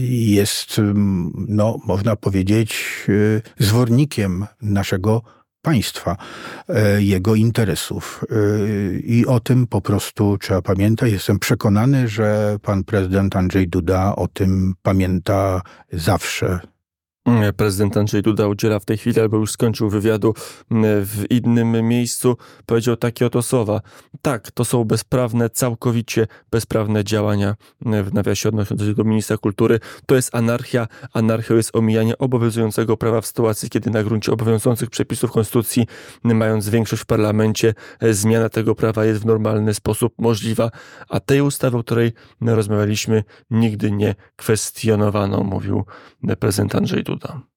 Jest, 0.09 0.81
no, 1.49 1.79
można 1.87 2.17
powiedzieć, 2.17 2.85
zwornikiem 3.59 4.47
naszego 4.63 5.23
państwa, 5.63 6.17
e, 6.69 7.03
jego 7.03 7.35
interesów. 7.35 8.25
I 9.05 9.27
o 9.27 9.41
tym 9.41 9.67
po 9.67 9.81
prostu 9.81 10.39
trzeba 10.39 10.63
pamiętać. 10.63 11.13
Jestem 11.13 11.39
przekonany, 11.39 12.09
że 12.09 12.57
pan 12.63 12.85
prezydent 12.85 13.37
Andrzej 13.37 13.69
Duda 13.69 14.17
o 14.17 14.29
tym 14.29 14.75
pamięta 14.83 15.63
zawsze. 15.93 16.61
Prezydent 17.57 17.97
Andrzej 17.97 18.23
Duda 18.23 18.49
udziela 18.49 18.79
w 18.79 18.85
tej 18.85 18.99
chwili, 18.99 19.21
albo 19.21 19.37
już 19.37 19.51
skończył 19.51 19.91
wywiadu 19.91 20.35
w 20.71 21.25
innym 21.31 21.89
miejscu, 21.89 22.37
powiedział 22.67 22.97
takie 22.97 23.27
oto 23.27 23.43
słowa. 23.43 23.81
Tak, 24.23 24.51
to 24.51 24.65
są 24.65 24.85
bezprawne, 24.85 25.51
całkowicie 25.51 26.27
bezprawne 26.51 27.05
działania 27.05 27.57
w 27.81 28.15
nawiasie 28.15 28.49
odnoszące 28.49 28.87
się 28.87 28.95
do 28.95 29.05
ministra 29.05 29.37
kultury. 29.37 29.81
To 30.07 30.15
jest 30.15 30.35
anarchia. 30.35 30.89
Anarchią 31.13 31.55
jest 31.57 31.77
omijanie 31.77 32.19
obowiązującego 32.19 32.97
prawa 32.97 33.21
w 33.21 33.27
sytuacji, 33.27 33.71
kiedy 33.71 33.91
na 33.91 34.03
gruncie 34.03 34.33
obowiązujących 34.33 34.91
przepisów 34.91 35.33
konstytucji, 35.33 35.87
mając 36.25 36.69
większość 36.69 37.03
w 37.03 37.07
parlamencie, 37.07 37.75
e, 38.01 38.15
zmiana 38.15 38.49
tego 38.49 38.75
prawa 38.75 39.05
jest 39.05 39.23
w 39.23 39.27
normalny 39.27 39.75
sposób 39.75 40.15
możliwa, 40.19 40.71
a 41.09 41.21
tej 41.21 41.41
ustawy, 41.41 41.77
o 41.79 41.83
której 41.83 42.13
rozmawialiśmy, 42.41 43.25
nigdy 43.51 43.91
nie 43.91 44.15
kwestionowano, 44.37 45.45
mówił 45.45 45.85
prezydent 46.39 46.75
Andrzej 46.75 47.03
Duda. 47.03 47.10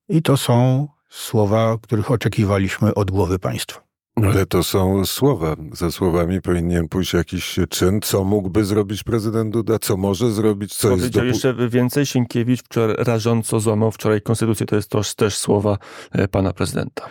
I 0.10 0.22
to 0.22 0.38
są 0.38 0.88
słowa, 1.10 1.78
których 1.82 2.12
oczekiwaliśmy 2.12 2.94
od 2.94 3.12
głowy 3.12 3.40
państwa. 3.40 3.84
Ale 4.16 4.46
to 4.46 4.64
są 4.64 5.06
słowa. 5.06 5.56
Za 5.72 5.92
słowami 5.92 6.42
powinien 6.42 6.88
pójść 6.88 7.14
jakiś 7.14 7.60
czyn. 7.70 8.00
Co 8.02 8.24
mógłby 8.24 8.66
zrobić 8.66 9.04
prezydent 9.04 9.54
Duda? 9.54 9.80
Co 9.80 9.98
może 9.98 10.32
zrobić? 10.32 10.76
Co 10.76 10.90
Powiedział 10.90 11.26
jest 11.26 11.42
dopu- 11.42 11.50
jeszcze 11.52 11.70
więcej. 11.70 12.06
Sienkiewicz 12.06 12.64
wczoraj 12.64 12.96
rażąco 13.00 13.60
złamał 13.60 13.92
wczoraj 13.92 14.22
konstytucję. 14.22 14.66
To 14.66 14.76
jest 14.76 14.90
też, 14.90 15.16
też 15.16 15.38
słowa 15.38 15.78
e, 16.12 16.28
pana 16.28 16.54
prezydenta. 16.54 17.06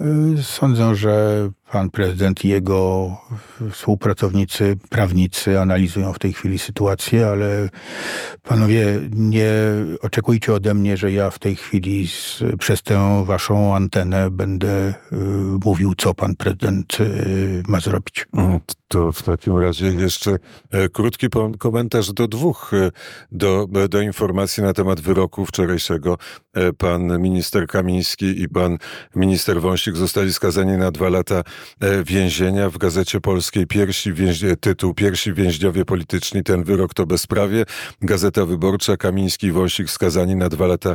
Y, 0.00 0.42
sądzę, 0.42 0.94
że 0.94 1.48
pan 1.72 1.90
prezydent 1.90 2.44
i 2.44 2.48
jego 2.48 3.10
współpracownicy, 3.70 4.76
prawnicy 4.90 5.60
analizują 5.60 6.12
w 6.12 6.18
tej 6.18 6.32
chwili 6.32 6.58
sytuację, 6.58 7.26
ale 7.26 7.68
panowie, 8.42 9.00
nie 9.10 9.50
oczekujcie 10.02 10.54
ode 10.54 10.74
mnie, 10.74 10.96
że 10.96 11.12
ja 11.12 11.30
w 11.30 11.38
tej 11.38 11.56
chwili 11.56 12.08
z, 12.08 12.42
przez 12.58 12.82
tę 12.82 13.24
waszą 13.24 13.76
antenę 13.76 14.30
będę 14.30 14.94
y, 15.12 15.16
mówił, 15.64 15.94
co 15.94 16.14
pan 16.14 16.36
prezydent 16.36 17.00
y, 17.00 17.62
ma 17.68 17.80
zrobić. 17.80 18.26
Mm, 18.34 18.60
to 18.88 19.12
w 19.12 19.22
takim 19.22 19.58
razie 19.58 19.86
jeszcze 19.86 20.38
e, 20.70 20.88
krótki 20.88 21.26
komentarz 21.58 22.12
do 22.12 22.28
dwóch, 22.28 22.74
e, 22.74 22.90
do, 23.32 23.66
do 23.88 24.00
informacji 24.00 24.62
na 24.62 24.72
temat 24.72 25.00
wyroku 25.00 25.46
wczorajszego. 25.46 26.18
E, 26.54 26.72
pan 26.72 27.20
minister 27.20 27.66
Kamiński 27.66 28.42
i 28.42 28.48
pan 28.48 28.78
minister 29.16 29.60
Wąsik 29.60 29.96
zostali 29.96 30.32
skazani 30.32 30.72
na 30.72 30.90
dwa 30.90 31.08
lata 31.08 31.42
więzienia. 32.04 32.70
W 32.70 32.78
Gazecie 32.78 33.20
Polskiej 33.20 33.66
pierwsi 33.66 34.12
więź- 34.12 34.56
tytuł 34.60 34.94
Pierwsi 34.94 35.32
więźniowie 35.34 35.84
polityczni, 35.84 36.42
ten 36.42 36.64
wyrok 36.64 36.94
to 36.94 37.06
bezprawie. 37.06 37.64
Gazeta 38.02 38.46
Wyborcza, 38.46 38.96
Kamiński 38.96 39.46
i 39.46 39.52
Wąsik 39.52 39.90
skazani 39.90 40.36
na 40.36 40.48
dwa 40.48 40.66
lata 40.66 40.94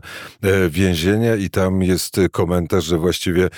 więzienia 0.69 1.35
i 1.35 1.49
tam 1.49 1.83
jest 1.83 2.17
komentarz, 2.31 2.85
że 2.85 2.97
właściwie, 2.97 3.49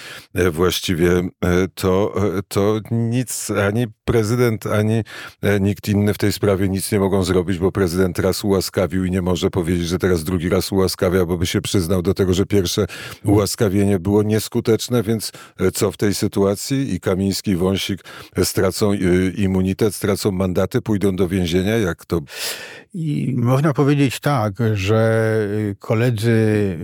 właściwie 0.52 1.30
to, 1.76 2.16
to 2.48 2.80
nic 2.92 3.52
ani 3.52 3.88
prezydent 4.06 4.66
ani 4.68 5.04
e, 5.42 5.60
nikt 5.60 5.88
inny 5.88 6.14
w 6.14 6.18
tej 6.18 6.32
sprawie 6.34 6.70
nic 6.70 6.92
nie 6.92 7.00
mogą 7.00 7.24
zrobić, 7.24 7.58
bo 7.58 7.72
prezydent 7.72 8.20
raz 8.20 8.44
ułaskawił 8.44 9.06
i 9.06 9.12
nie 9.12 9.22
może 9.22 9.50
powiedzieć, 9.50 9.88
że 9.88 9.98
teraz 10.00 10.24
drugi 10.24 10.50
raz 10.50 10.72
ułaskawia, 10.72 11.26
bo 11.26 11.38
by 11.38 11.46
się 11.46 11.62
przyznał 11.62 12.02
do 12.02 12.14
tego, 12.14 12.34
że 12.34 12.46
pierwsze 12.46 12.86
ułaskawienie 13.26 14.00
było 14.00 14.24
nieskuteczne, 14.24 15.04
więc 15.04 15.32
e, 15.60 15.72
co 15.72 15.92
w 15.92 15.98
tej 15.98 16.14
sytuacji? 16.14 16.93
I 16.94 17.00
Kamiński 17.00 17.52
i 17.52 17.56
Wąsik 17.56 18.04
stracą 18.44 18.92
e, 18.92 18.98
immunitet, 19.38 19.96
stracą 19.96 20.32
mandaty, 20.32 20.82
pójdą 20.82 21.16
do 21.16 21.28
więzienia? 21.28 21.78
Jak 21.78 22.06
to? 22.06 22.22
I 22.94 23.34
można 23.38 23.74
powiedzieć 23.74 24.20
tak, 24.20 24.54
że 24.74 25.48
koledzy 25.80 26.78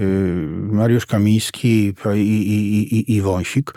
Mariusz 0.72 1.06
Kamiński 1.06 1.94
i, 2.16 2.20
i, 2.20 2.96
i, 2.96 3.16
i 3.16 3.22
Wąsik 3.22 3.74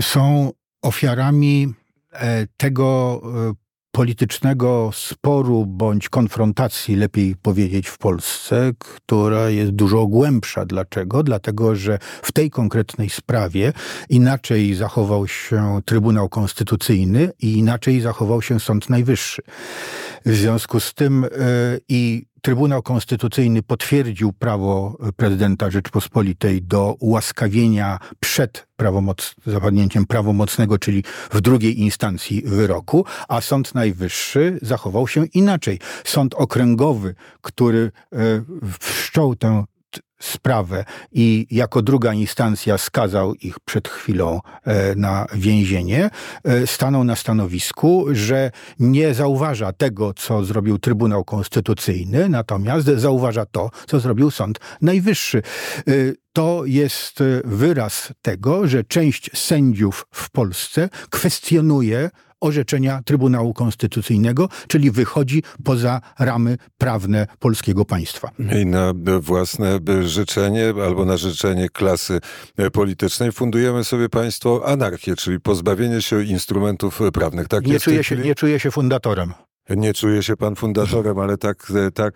są 0.00 0.52
ofiarami 0.82 1.74
E, 2.12 2.46
tego 2.56 3.20
e, 3.24 3.52
politycznego 3.92 4.90
sporu 4.94 5.66
bądź 5.66 6.08
konfrontacji, 6.08 6.96
lepiej 6.96 7.36
powiedzieć, 7.36 7.88
w 7.88 7.98
Polsce, 7.98 8.72
która 8.78 9.50
jest 9.50 9.70
dużo 9.70 10.06
głębsza. 10.06 10.66
Dlaczego? 10.66 11.22
Dlatego, 11.22 11.76
że 11.76 11.98
w 12.22 12.32
tej 12.32 12.50
konkretnej 12.50 13.10
sprawie 13.10 13.72
inaczej 14.08 14.74
zachował 14.74 15.28
się 15.28 15.80
Trybunał 15.84 16.28
Konstytucyjny 16.28 17.30
i 17.40 17.58
inaczej 17.58 18.00
zachował 18.00 18.42
się 18.42 18.60
Sąd 18.60 18.90
Najwyższy. 18.90 19.42
W 20.26 20.34
związku 20.34 20.80
z 20.80 20.94
tym 20.94 21.22
yy, 21.22 21.80
i 21.88 22.31
Trybunał 22.44 22.82
Konstytucyjny 22.82 23.62
potwierdził 23.62 24.32
prawo 24.32 24.98
prezydenta 25.16 25.70
Rzeczpospolitej 25.70 26.62
do 26.62 26.96
ułaskawienia 26.98 27.98
przed 28.20 28.66
prawomoc, 28.76 29.34
zapadnięciem 29.46 30.06
prawomocnego, 30.06 30.78
czyli 30.78 31.04
w 31.30 31.40
drugiej 31.40 31.80
instancji 31.80 32.42
wyroku, 32.46 33.04
a 33.28 33.40
Sąd 33.40 33.74
Najwyższy 33.74 34.58
zachował 34.62 35.08
się 35.08 35.26
inaczej. 35.26 35.78
Sąd 36.04 36.34
okręgowy, 36.34 37.14
który 37.40 37.90
e, 38.12 38.16
wszczął 38.80 39.36
tę 39.36 39.64
sprawę 40.22 40.84
i 41.12 41.46
jako 41.50 41.82
druga 41.82 42.12
instancja 42.12 42.78
skazał 42.78 43.34
ich 43.34 43.60
przed 43.60 43.88
chwilą 43.88 44.40
e, 44.64 44.94
na 44.94 45.26
więzienie, 45.34 46.10
e, 46.44 46.66
stanął 46.66 47.04
na 47.04 47.16
stanowisku, 47.16 48.06
że 48.12 48.50
nie 48.78 49.14
zauważa 49.14 49.72
tego, 49.72 50.14
co 50.14 50.44
zrobił 50.44 50.78
Trybunał 50.78 51.24
Konstytucyjny, 51.24 52.28
natomiast 52.28 52.86
zauważa 52.86 53.46
to, 53.46 53.70
co 53.86 54.00
zrobił 54.00 54.30
Sąd 54.30 54.60
Najwyższy. 54.80 55.42
E, 55.78 55.92
to 56.32 56.62
jest 56.64 57.22
wyraz 57.44 58.12
tego, 58.22 58.68
że 58.68 58.84
część 58.84 59.30
sędziów 59.38 60.06
w 60.10 60.30
Polsce 60.30 60.88
kwestionuje 61.10 62.10
orzeczenia 62.42 63.00
Trybunału 63.04 63.54
Konstytucyjnego, 63.54 64.48
czyli 64.68 64.90
wychodzi 64.90 65.42
poza 65.64 66.00
ramy 66.18 66.56
prawne 66.78 67.26
polskiego 67.38 67.84
państwa. 67.84 68.30
I 68.62 68.66
na 68.66 68.94
własne 69.20 69.78
życzenie 70.06 70.74
albo 70.84 71.04
na 71.04 71.16
życzenie 71.16 71.68
klasy 71.68 72.20
politycznej 72.72 73.32
fundujemy 73.32 73.84
sobie 73.84 74.08
państwo 74.08 74.62
anarchię, 74.66 75.16
czyli 75.16 75.40
pozbawienie 75.40 76.02
się 76.02 76.22
instrumentów 76.22 77.00
prawnych. 77.12 77.48
Tak 77.48 77.66
nie, 77.66 77.80
czuję 77.80 78.04
się, 78.04 78.16
nie 78.16 78.34
czuję 78.34 78.60
się 78.60 78.70
fundatorem. 78.70 79.32
Nie 79.70 79.94
czuje 79.94 80.22
się 80.22 80.36
pan 80.36 80.56
fundatorem, 80.56 81.18
ale 81.18 81.36
tak, 81.36 81.72
tak, 81.94 82.14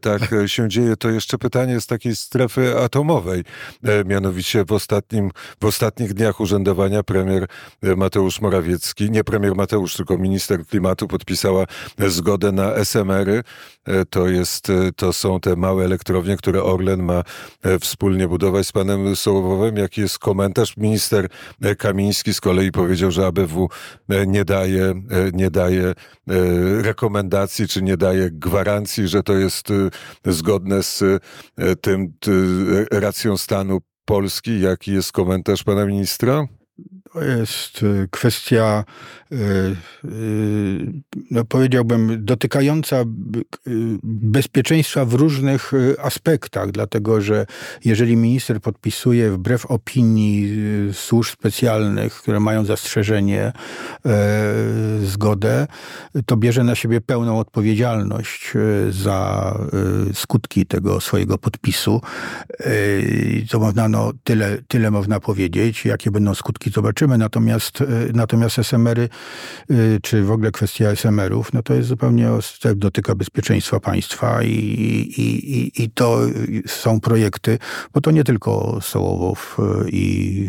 tak 0.00 0.34
się 0.46 0.68
dzieje. 0.68 0.96
To 0.96 1.10
jeszcze 1.10 1.38
pytanie 1.38 1.80
z 1.80 1.86
takiej 1.86 2.16
strefy 2.16 2.78
atomowej. 2.78 3.44
E, 3.84 4.04
mianowicie 4.04 4.64
w, 4.64 4.72
ostatnim, 4.72 5.30
w 5.60 5.64
ostatnich 5.64 6.14
dniach 6.14 6.40
urzędowania 6.40 7.02
premier 7.02 7.46
Mateusz 7.96 8.40
Morawiecki, 8.40 9.10
nie 9.10 9.24
premier 9.24 9.54
Mateusz, 9.54 9.96
tylko 9.96 10.18
minister 10.18 10.66
klimatu 10.66 11.08
podpisała 11.08 11.64
zgodę 11.98 12.52
na 12.52 12.74
SMR-y. 12.74 13.42
E, 13.84 14.04
to, 14.04 14.28
jest, 14.28 14.72
to 14.96 15.12
są 15.12 15.40
te 15.40 15.56
małe 15.56 15.84
elektrownie, 15.84 16.36
które 16.36 16.62
Orlen 16.62 17.02
ma 17.02 17.22
e, 17.62 17.78
wspólnie 17.78 18.28
budować 18.28 18.66
z 18.66 18.72
panem 18.72 19.16
Sołowowem. 19.16 19.76
Jaki 19.76 20.00
jest 20.00 20.18
komentarz? 20.18 20.76
Minister 20.76 21.28
Kamiński 21.78 22.34
z 22.34 22.40
kolei 22.40 22.70
powiedział, 22.70 23.10
że 23.10 23.26
ABW 23.26 23.68
nie 24.26 24.44
daje, 24.44 24.94
nie 25.32 25.50
daje 25.50 25.94
rekomendacji, 26.82 27.68
czy 27.68 27.82
nie 27.82 27.96
daje 27.96 28.30
gwarancji, 28.30 29.08
że 29.08 29.22
to 29.22 29.32
jest 29.32 29.65
y, 29.70 29.90
zgodne 30.32 30.82
z 30.82 31.02
y, 31.02 31.76
tym 31.80 32.12
racją 32.90 33.36
stanu 33.36 33.80
Polski. 34.04 34.60
Jaki 34.60 34.92
jest 34.92 35.12
komentarz 35.12 35.64
pana 35.64 35.86
ministra? 35.86 36.46
Jest 37.22 37.82
y, 37.82 38.08
kwestia, 38.10 38.84
y, 39.32 39.36
y, 40.04 40.92
no 41.30 41.44
powiedziałbym, 41.44 42.24
dotykająca 42.24 43.04
bezpieczeństwa 44.02 45.04
w 45.04 45.14
różnych 45.14 45.72
aspektach, 46.02 46.70
dlatego 46.70 47.20
że 47.20 47.46
jeżeli 47.84 48.16
minister 48.16 48.60
podpisuje 48.60 49.30
wbrew 49.30 49.66
opinii 49.66 50.56
służb 50.92 51.32
specjalnych, 51.32 52.14
które 52.14 52.40
mają 52.40 52.64
zastrzeżenie, 52.64 53.52
zgodę, 55.04 55.66
to 56.26 56.36
bierze 56.36 56.64
na 56.64 56.74
siebie 56.74 57.00
pełną 57.00 57.38
odpowiedzialność 57.38 58.52
za 58.90 59.52
skutki 60.14 60.66
tego 60.66 61.00
swojego 61.00 61.38
podpisu. 61.38 62.00
To 63.50 63.58
można, 63.58 63.88
no, 63.88 64.12
tyle, 64.24 64.58
tyle 64.68 64.90
można 64.90 65.20
powiedzieć. 65.20 65.84
Jakie 65.84 66.10
będą 66.10 66.34
skutki, 66.34 66.70
zobaczymy 66.70 67.05
Natomiast, 67.06 67.84
natomiast 68.14 68.58
SMR-y, 68.58 69.08
czy 70.02 70.22
w 70.22 70.30
ogóle 70.30 70.50
kwestia 70.50 70.90
SMR-ów, 70.90 71.52
no 71.52 71.62
to 71.62 71.74
jest 71.74 71.88
zupełnie, 71.88 72.28
dotyka 72.76 73.14
bezpieczeństwa 73.14 73.80
państwa 73.80 74.42
i, 74.42 74.48
i, 74.48 75.56
i, 75.58 75.82
i 75.82 75.90
to 75.90 76.20
są 76.66 77.00
projekty, 77.00 77.58
bo 77.94 78.00
to 78.00 78.10
nie 78.10 78.24
tylko 78.24 78.78
Sołowów 78.82 79.56
i, 79.88 80.48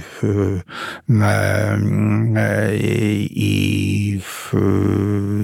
i, 2.79 3.29
i 3.35 4.21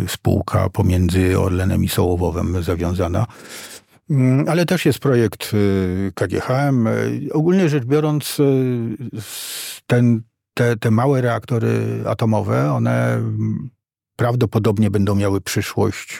spółka 0.07 0.69
pomiędzy 0.69 1.39
Orlenem 1.39 1.83
i 1.83 1.89
Sołowowem 1.89 2.63
zawiązana, 2.63 3.25
Mm, 4.09 4.49
ale 4.49 4.65
też 4.65 4.85
jest 4.85 4.99
projekt 4.99 5.51
KGHM. 6.15 6.87
Ogólnie 7.31 7.69
rzecz 7.69 7.85
biorąc, 7.85 8.37
ten, 9.87 10.21
te, 10.53 10.77
te 10.77 10.91
małe 10.91 11.21
reaktory 11.21 12.03
atomowe, 12.07 12.73
one 12.73 13.21
prawdopodobnie 14.15 14.91
będą 14.91 15.15
miały 15.15 15.41
przyszłość. 15.41 16.19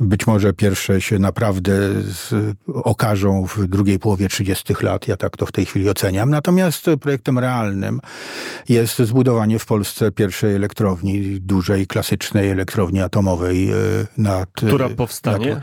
Być 0.00 0.26
może 0.26 0.52
pierwsze 0.52 1.00
się 1.00 1.18
naprawdę 1.18 1.72
z, 2.02 2.34
okażą 2.66 3.46
w 3.46 3.66
drugiej 3.66 3.98
połowie 3.98 4.28
30 4.28 4.74
lat. 4.82 5.08
Ja 5.08 5.16
tak 5.16 5.36
to 5.36 5.46
w 5.46 5.52
tej 5.52 5.66
chwili 5.66 5.90
oceniam. 5.90 6.30
Natomiast 6.30 6.86
projektem 7.00 7.38
realnym 7.38 8.00
jest 8.68 8.98
zbudowanie 8.98 9.58
w 9.58 9.66
Polsce 9.66 10.12
pierwszej 10.12 10.54
elektrowni, 10.54 11.40
dużej, 11.40 11.86
klasycznej 11.86 12.50
elektrowni 12.50 13.00
atomowej. 13.00 13.70
Nad, 14.16 14.50
Która 14.50 14.88
powstanie? 14.88 15.54
Nad, 15.54 15.62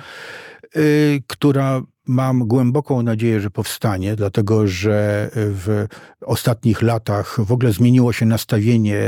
Y, 0.76 1.24
która 1.28 1.82
mam 2.08 2.48
głęboką 2.48 3.02
nadzieję, 3.02 3.42
że 3.42 3.50
powstanie, 3.50 4.16
dlatego 4.16 4.68
że 4.68 5.30
w 5.34 5.86
ostatnich 6.22 6.82
latach 6.82 7.38
w 7.46 7.52
ogóle 7.52 7.72
zmieniło 7.72 8.14
się 8.14 8.26
nastawienie 8.26 9.02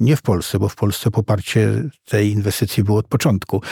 nie 0.00 0.16
w 0.16 0.22
Polsce, 0.22 0.58
bo 0.58 0.68
w 0.68 0.76
Polsce 0.76 1.10
poparcie 1.10 1.82
tej 2.08 2.30
inwestycji 2.30 2.84
było 2.84 2.98
od 2.98 3.08
początku, 3.08 3.62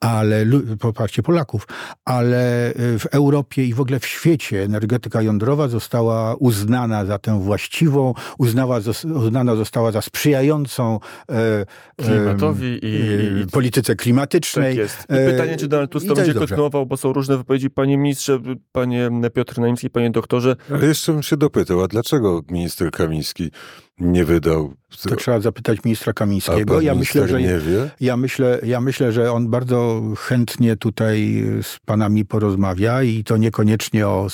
ale 0.00 0.46
poparcie 0.80 1.22
Polaków, 1.22 1.66
ale 2.04 2.70
y, 2.70 2.98
w 2.98 3.06
Europie 3.06 3.64
i 3.64 3.74
w 3.74 3.80
ogóle 3.80 4.00
w 4.00 4.06
świecie 4.06 4.62
energetyka 4.62 5.22
jądrowa 5.22 5.68
została 5.68 6.34
uznana 6.34 7.04
za 7.04 7.18
tę 7.18 7.40
właściwą, 7.40 8.14
uznała, 8.38 8.80
uznana 9.14 9.56
została 9.56 9.92
za 9.92 10.02
sprzyjającą 10.02 11.00
e, 11.28 11.66
klimatowi 11.96 12.78
i, 12.82 13.40
i, 13.42 13.46
polityce 13.46 13.96
klimatycznej. 13.96 14.72
Tak 14.72 14.78
jest. 14.78 15.02
I 15.02 15.30
pytanie, 15.30 15.56
czy 15.56 15.68
Donald 15.68 15.90
Tusk 15.90 16.06
to 16.06 16.14
będzie 16.14 16.34
kontynuował, 16.34 16.86
bo 16.86 16.96
są 16.96 17.12
różne 17.12 17.36
wypowiedzi. 17.36 17.70
Panie 17.70 17.98
ministrze, 17.98 18.38
panie 18.72 19.10
Piotr 19.34 19.58
Naimski, 19.58 19.90
panie 19.90 20.10
doktorze. 20.10 20.56
Ale 20.70 20.86
jeszcze 20.86 21.12
bym 21.12 21.22
się 21.22 21.36
dopytał, 21.36 21.82
a 21.82 21.88
dlaczego 21.88 22.42
minister 22.50 22.90
Kamiński 22.90 23.50
nie 23.98 24.24
wydał. 24.24 24.74
To 25.02 25.16
trzeba 25.16 25.40
zapytać 25.40 25.84
ministra 25.84 26.12
Kamińskiego. 26.12 26.80
ja 26.80 26.94
myślę, 26.94 27.28
że 27.28 27.42
nie 27.42 27.58
wie? 27.58 27.90
Ja 28.00 28.16
myślę, 28.16 28.60
ja 28.62 28.80
myślę, 28.80 29.12
że 29.12 29.32
on 29.32 29.50
bardzo 29.50 30.02
chętnie 30.18 30.76
tutaj 30.76 31.44
z 31.62 31.78
panami 31.84 32.24
porozmawia 32.24 33.02
i 33.02 33.24
to 33.24 33.36
niekoniecznie 33.36 34.06
o, 34.08 34.28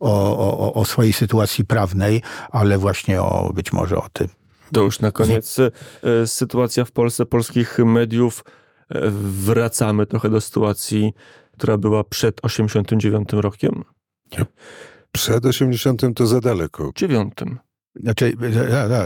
o, 0.00 0.38
o, 0.38 0.74
o 0.74 0.84
swojej 0.84 1.12
sytuacji 1.12 1.64
prawnej, 1.64 2.22
ale 2.50 2.78
właśnie 2.78 3.22
o 3.22 3.52
być 3.54 3.72
może 3.72 3.96
o 3.96 4.08
tym. 4.12 4.28
To 4.72 4.82
już 4.82 5.00
na 5.00 5.10
koniec 5.10 5.58
e, 5.58 6.26
sytuacja 6.26 6.84
w 6.84 6.92
Polsce, 6.92 7.26
polskich 7.26 7.78
mediów. 7.78 8.44
E, 8.88 9.10
wracamy 9.20 10.06
trochę 10.06 10.30
do 10.30 10.40
sytuacji, 10.40 11.12
która 11.52 11.78
była 11.78 12.04
przed 12.04 12.44
89 12.44 13.28
rokiem. 13.32 13.84
Przed 15.12 15.46
80 15.46 16.02
to 16.14 16.26
za 16.26 16.40
daleko. 16.40 16.90
Dziewiątym. 16.96 17.58
Znaczy, 18.00 18.32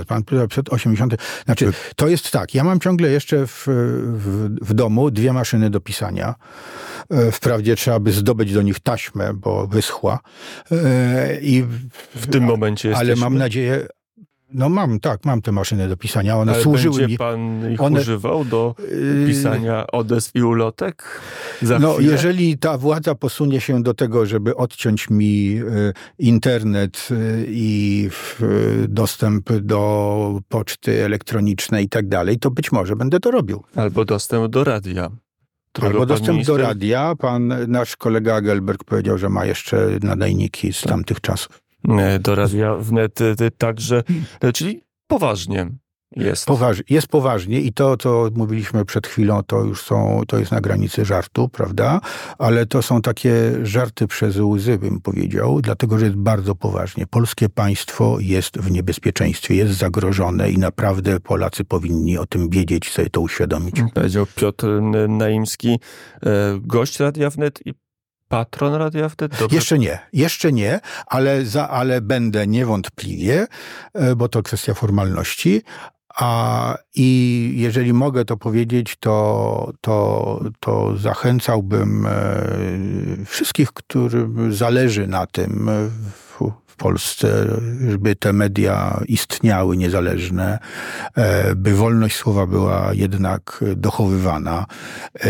pan 0.06 0.24
przed 0.48 0.68
80. 0.68 1.14
Znaczy, 1.44 1.72
to 1.96 2.08
jest 2.08 2.30
tak, 2.30 2.54
ja 2.54 2.64
mam 2.64 2.80
ciągle 2.80 3.10
jeszcze 3.10 3.46
w, 3.46 3.64
w, 3.66 4.48
w, 4.62 4.74
domu 4.74 5.10
dwie 5.10 5.32
maszyny 5.32 5.70
do 5.70 5.80
pisania. 5.80 6.34
E, 7.10 7.32
wprawdzie 7.32 7.76
trzeba 7.76 8.00
by 8.00 8.12
zdobyć 8.12 8.52
do 8.52 8.62
nich 8.62 8.80
taśmę, 8.80 9.34
bo 9.34 9.66
wyschła. 9.66 10.18
E, 10.72 11.40
I 11.40 11.62
w 12.14 12.26
tym 12.26 12.44
momencie 12.44 12.88
jesteśmy. 12.88 13.12
Ale 13.12 13.20
mam 13.20 13.38
nadzieję, 13.38 13.86
no 14.52 14.68
mam, 14.68 15.00
tak, 15.00 15.24
mam 15.24 15.42
te 15.42 15.52
maszyny 15.52 15.88
do 15.88 15.96
pisania. 15.96 16.36
One 16.36 16.52
Ale 16.52 16.62
służyły 16.62 16.98
będzie 16.98 17.12
mi. 17.12 17.18
pan 17.18 17.72
ich 17.72 17.80
one... 17.80 18.00
używał 18.00 18.44
do 18.44 18.74
yy, 18.78 19.26
pisania 19.26 19.86
odezw 19.86 20.36
i 20.36 20.42
ulotek? 20.42 21.20
Za 21.62 21.78
no, 21.78 21.94
chwilę? 21.94 22.12
jeżeli 22.12 22.58
ta 22.58 22.78
władza 22.78 23.14
posunie 23.14 23.60
się 23.60 23.82
do 23.82 23.94
tego, 23.94 24.26
żeby 24.26 24.56
odciąć 24.56 25.10
mi 25.10 25.58
y, 25.58 25.92
internet 26.18 27.08
y, 27.10 27.46
i 27.48 28.08
y, 28.42 28.88
dostęp 28.88 29.52
do 29.52 30.40
poczty 30.48 31.04
elektronicznej 31.04 31.84
i 31.84 31.88
tak 31.88 32.08
dalej, 32.08 32.38
to 32.38 32.50
być 32.50 32.72
może 32.72 32.96
będę 32.96 33.20
to 33.20 33.30
robił. 33.30 33.62
Albo 33.76 34.04
dostęp 34.04 34.52
do 34.52 34.64
radia. 34.64 35.10
Albo 35.82 36.06
dostęp 36.06 36.32
minister... 36.32 36.56
do 36.56 36.62
radia. 36.62 37.14
Pan, 37.18 37.54
nasz 37.68 37.96
kolega 37.96 38.40
Gelberg 38.40 38.84
powiedział, 38.84 39.18
że 39.18 39.28
ma 39.28 39.44
jeszcze 39.44 39.88
nadajniki 40.02 40.72
z 40.72 40.80
tak. 40.80 40.88
tamtych 40.88 41.20
czasów. 41.20 41.69
E, 41.88 42.18
do 42.18 42.34
Radia 42.34 42.74
Wnet 42.74 43.20
e, 43.20 43.50
także, 43.58 44.02
e, 44.40 44.52
czyli 44.52 44.80
poważnie 45.06 45.70
jest. 46.16 46.46
Poważ, 46.46 46.82
jest 46.90 47.06
poważnie 47.06 47.60
i 47.60 47.72
to, 47.72 47.96
co 47.96 48.28
mówiliśmy 48.34 48.84
przed 48.84 49.06
chwilą, 49.06 49.42
to 49.42 49.64
już 49.64 49.82
są, 49.82 50.22
to 50.28 50.38
jest 50.38 50.52
na 50.52 50.60
granicy 50.60 51.04
żartu, 51.04 51.48
prawda? 51.48 52.00
Ale 52.38 52.66
to 52.66 52.82
są 52.82 53.02
takie 53.02 53.32
żarty 53.62 54.06
przez 54.06 54.36
łzy, 54.36 54.78
bym 54.78 55.00
powiedział, 55.00 55.60
dlatego, 55.60 55.98
że 55.98 56.04
jest 56.04 56.16
bardzo 56.16 56.54
poważnie. 56.54 57.06
Polskie 57.06 57.48
państwo 57.48 58.16
jest 58.20 58.58
w 58.58 58.70
niebezpieczeństwie, 58.70 59.54
jest 59.54 59.72
zagrożone 59.72 60.50
i 60.50 60.58
naprawdę 60.58 61.20
Polacy 61.20 61.64
powinni 61.64 62.18
o 62.18 62.26
tym 62.26 62.48
wiedzieć, 62.48 62.90
sobie 62.90 63.10
to 63.10 63.20
uświadomić. 63.20 63.76
Powiedział 63.94 64.26
Piotr 64.36 64.66
Naimski, 65.08 65.80
gość 66.60 67.00
Radia 67.00 67.30
Wnet 67.30 67.66
i 67.66 67.74
patron 68.30 68.74
Radia 68.74 69.08
wtedy? 69.08 69.36
Dobrze? 69.38 69.56
Jeszcze 69.56 69.78
nie, 69.78 69.98
jeszcze 70.12 70.52
nie, 70.52 70.80
ale, 71.06 71.44
za, 71.44 71.68
ale 71.68 72.00
będę 72.00 72.46
niewątpliwie, 72.46 73.46
e, 73.94 74.16
bo 74.16 74.28
to 74.28 74.42
kwestia 74.42 74.74
formalności. 74.74 75.62
A, 76.14 76.76
I 76.94 77.52
jeżeli 77.56 77.92
mogę 77.92 78.24
to 78.24 78.36
powiedzieć, 78.36 78.96
to, 79.00 79.72
to, 79.80 80.40
to 80.60 80.96
zachęcałbym 80.96 82.06
e, 82.06 82.12
wszystkich, 83.26 83.72
którym 83.72 84.52
zależy 84.54 85.06
na 85.06 85.26
tym, 85.26 85.70
Polsce, 86.80 87.46
żeby 87.90 88.16
te 88.16 88.32
media 88.32 89.00
istniały 89.08 89.76
niezależne, 89.76 90.58
e, 91.14 91.54
by 91.54 91.74
wolność 91.74 92.16
słowa 92.16 92.46
była 92.46 92.90
jednak 92.94 93.64
dochowywana, 93.76 94.66
e, 95.20 95.28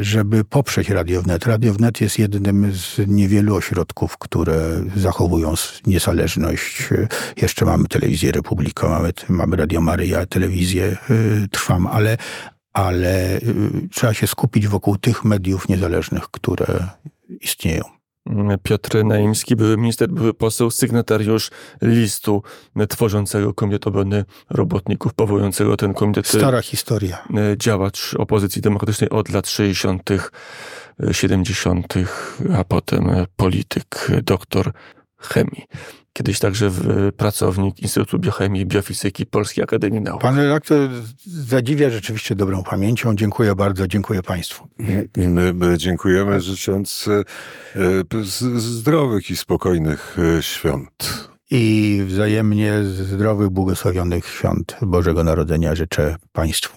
żeby 0.00 0.44
poprzeć 0.44 0.90
Radiownet. 0.90 1.46
Radiownet 1.46 2.00
jest 2.00 2.18
jednym 2.18 2.72
z 2.72 3.00
niewielu 3.06 3.56
ośrodków, 3.56 4.18
które 4.18 4.56
zachowują 4.96 5.54
niezależność. 5.86 6.88
Jeszcze 7.36 7.64
mamy 7.64 7.88
telewizję 7.88 8.32
Republika, 8.32 8.88
mamy, 8.88 9.12
mamy 9.28 9.56
Radio 9.56 9.80
Maryja, 9.80 10.26
telewizję 10.26 10.84
e, 10.84 10.96
Trwam, 11.50 11.86
ale 11.86 12.16
ale 12.72 13.40
trzeba 13.90 14.14
się 14.14 14.26
skupić 14.26 14.68
wokół 14.68 14.96
tych 14.96 15.24
mediów 15.24 15.68
niezależnych, 15.68 16.22
które 16.30 16.86
istnieją. 17.40 17.97
Piotr 18.62 19.04
Naimski, 19.04 19.56
były 19.56 19.76
minister, 19.76 20.08
były 20.08 20.34
poseł, 20.34 20.70
sygnatariusz 20.70 21.50
listu 21.82 22.42
tworzącego 22.88 23.54
Komitet 23.54 23.86
Obrony 23.86 24.24
Robotników, 24.50 25.14
powołującego 25.14 25.76
ten 25.76 25.94
komitet. 25.94 26.26
Stara 26.26 26.62
historia. 26.62 27.28
Działacz 27.56 28.14
opozycji 28.14 28.62
demokratycznej 28.62 29.10
od 29.10 29.28
lat 29.28 29.48
60., 29.48 30.10
70., 31.12 31.94
a 32.58 32.64
potem 32.64 33.10
polityk, 33.36 34.08
doktor 34.22 34.72
chemii 35.18 35.64
kiedyś 36.12 36.38
także 36.38 36.70
pracownik 37.16 37.80
Instytutu 37.80 38.18
Biochemii 38.18 38.62
i 38.62 38.66
Biofizyki 38.66 39.26
Polskiej 39.26 39.64
Akademii 39.64 40.00
Nauk. 40.00 40.22
Pan 40.22 40.36
redaktor 40.36 40.90
zadziwia 41.26 41.90
rzeczywiście 41.90 42.34
dobrą 42.34 42.62
pamięcią. 42.62 43.16
Dziękuję 43.16 43.54
bardzo, 43.54 43.88
dziękuję 43.88 44.22
Państwu. 44.22 44.68
My 45.54 45.78
dziękujemy, 45.78 46.40
życząc 46.40 47.08
e, 47.76 48.24
zdrowych 48.58 49.30
i 49.30 49.36
spokojnych 49.36 50.16
e, 50.38 50.42
świąt. 50.42 51.28
I 51.50 52.02
wzajemnie 52.06 52.84
zdrowych, 52.84 53.48
błogosławionych 53.48 54.26
świąt 54.26 54.76
Bożego 54.82 55.24
Narodzenia 55.24 55.74
życzę 55.74 56.16
Państwu. 56.32 56.76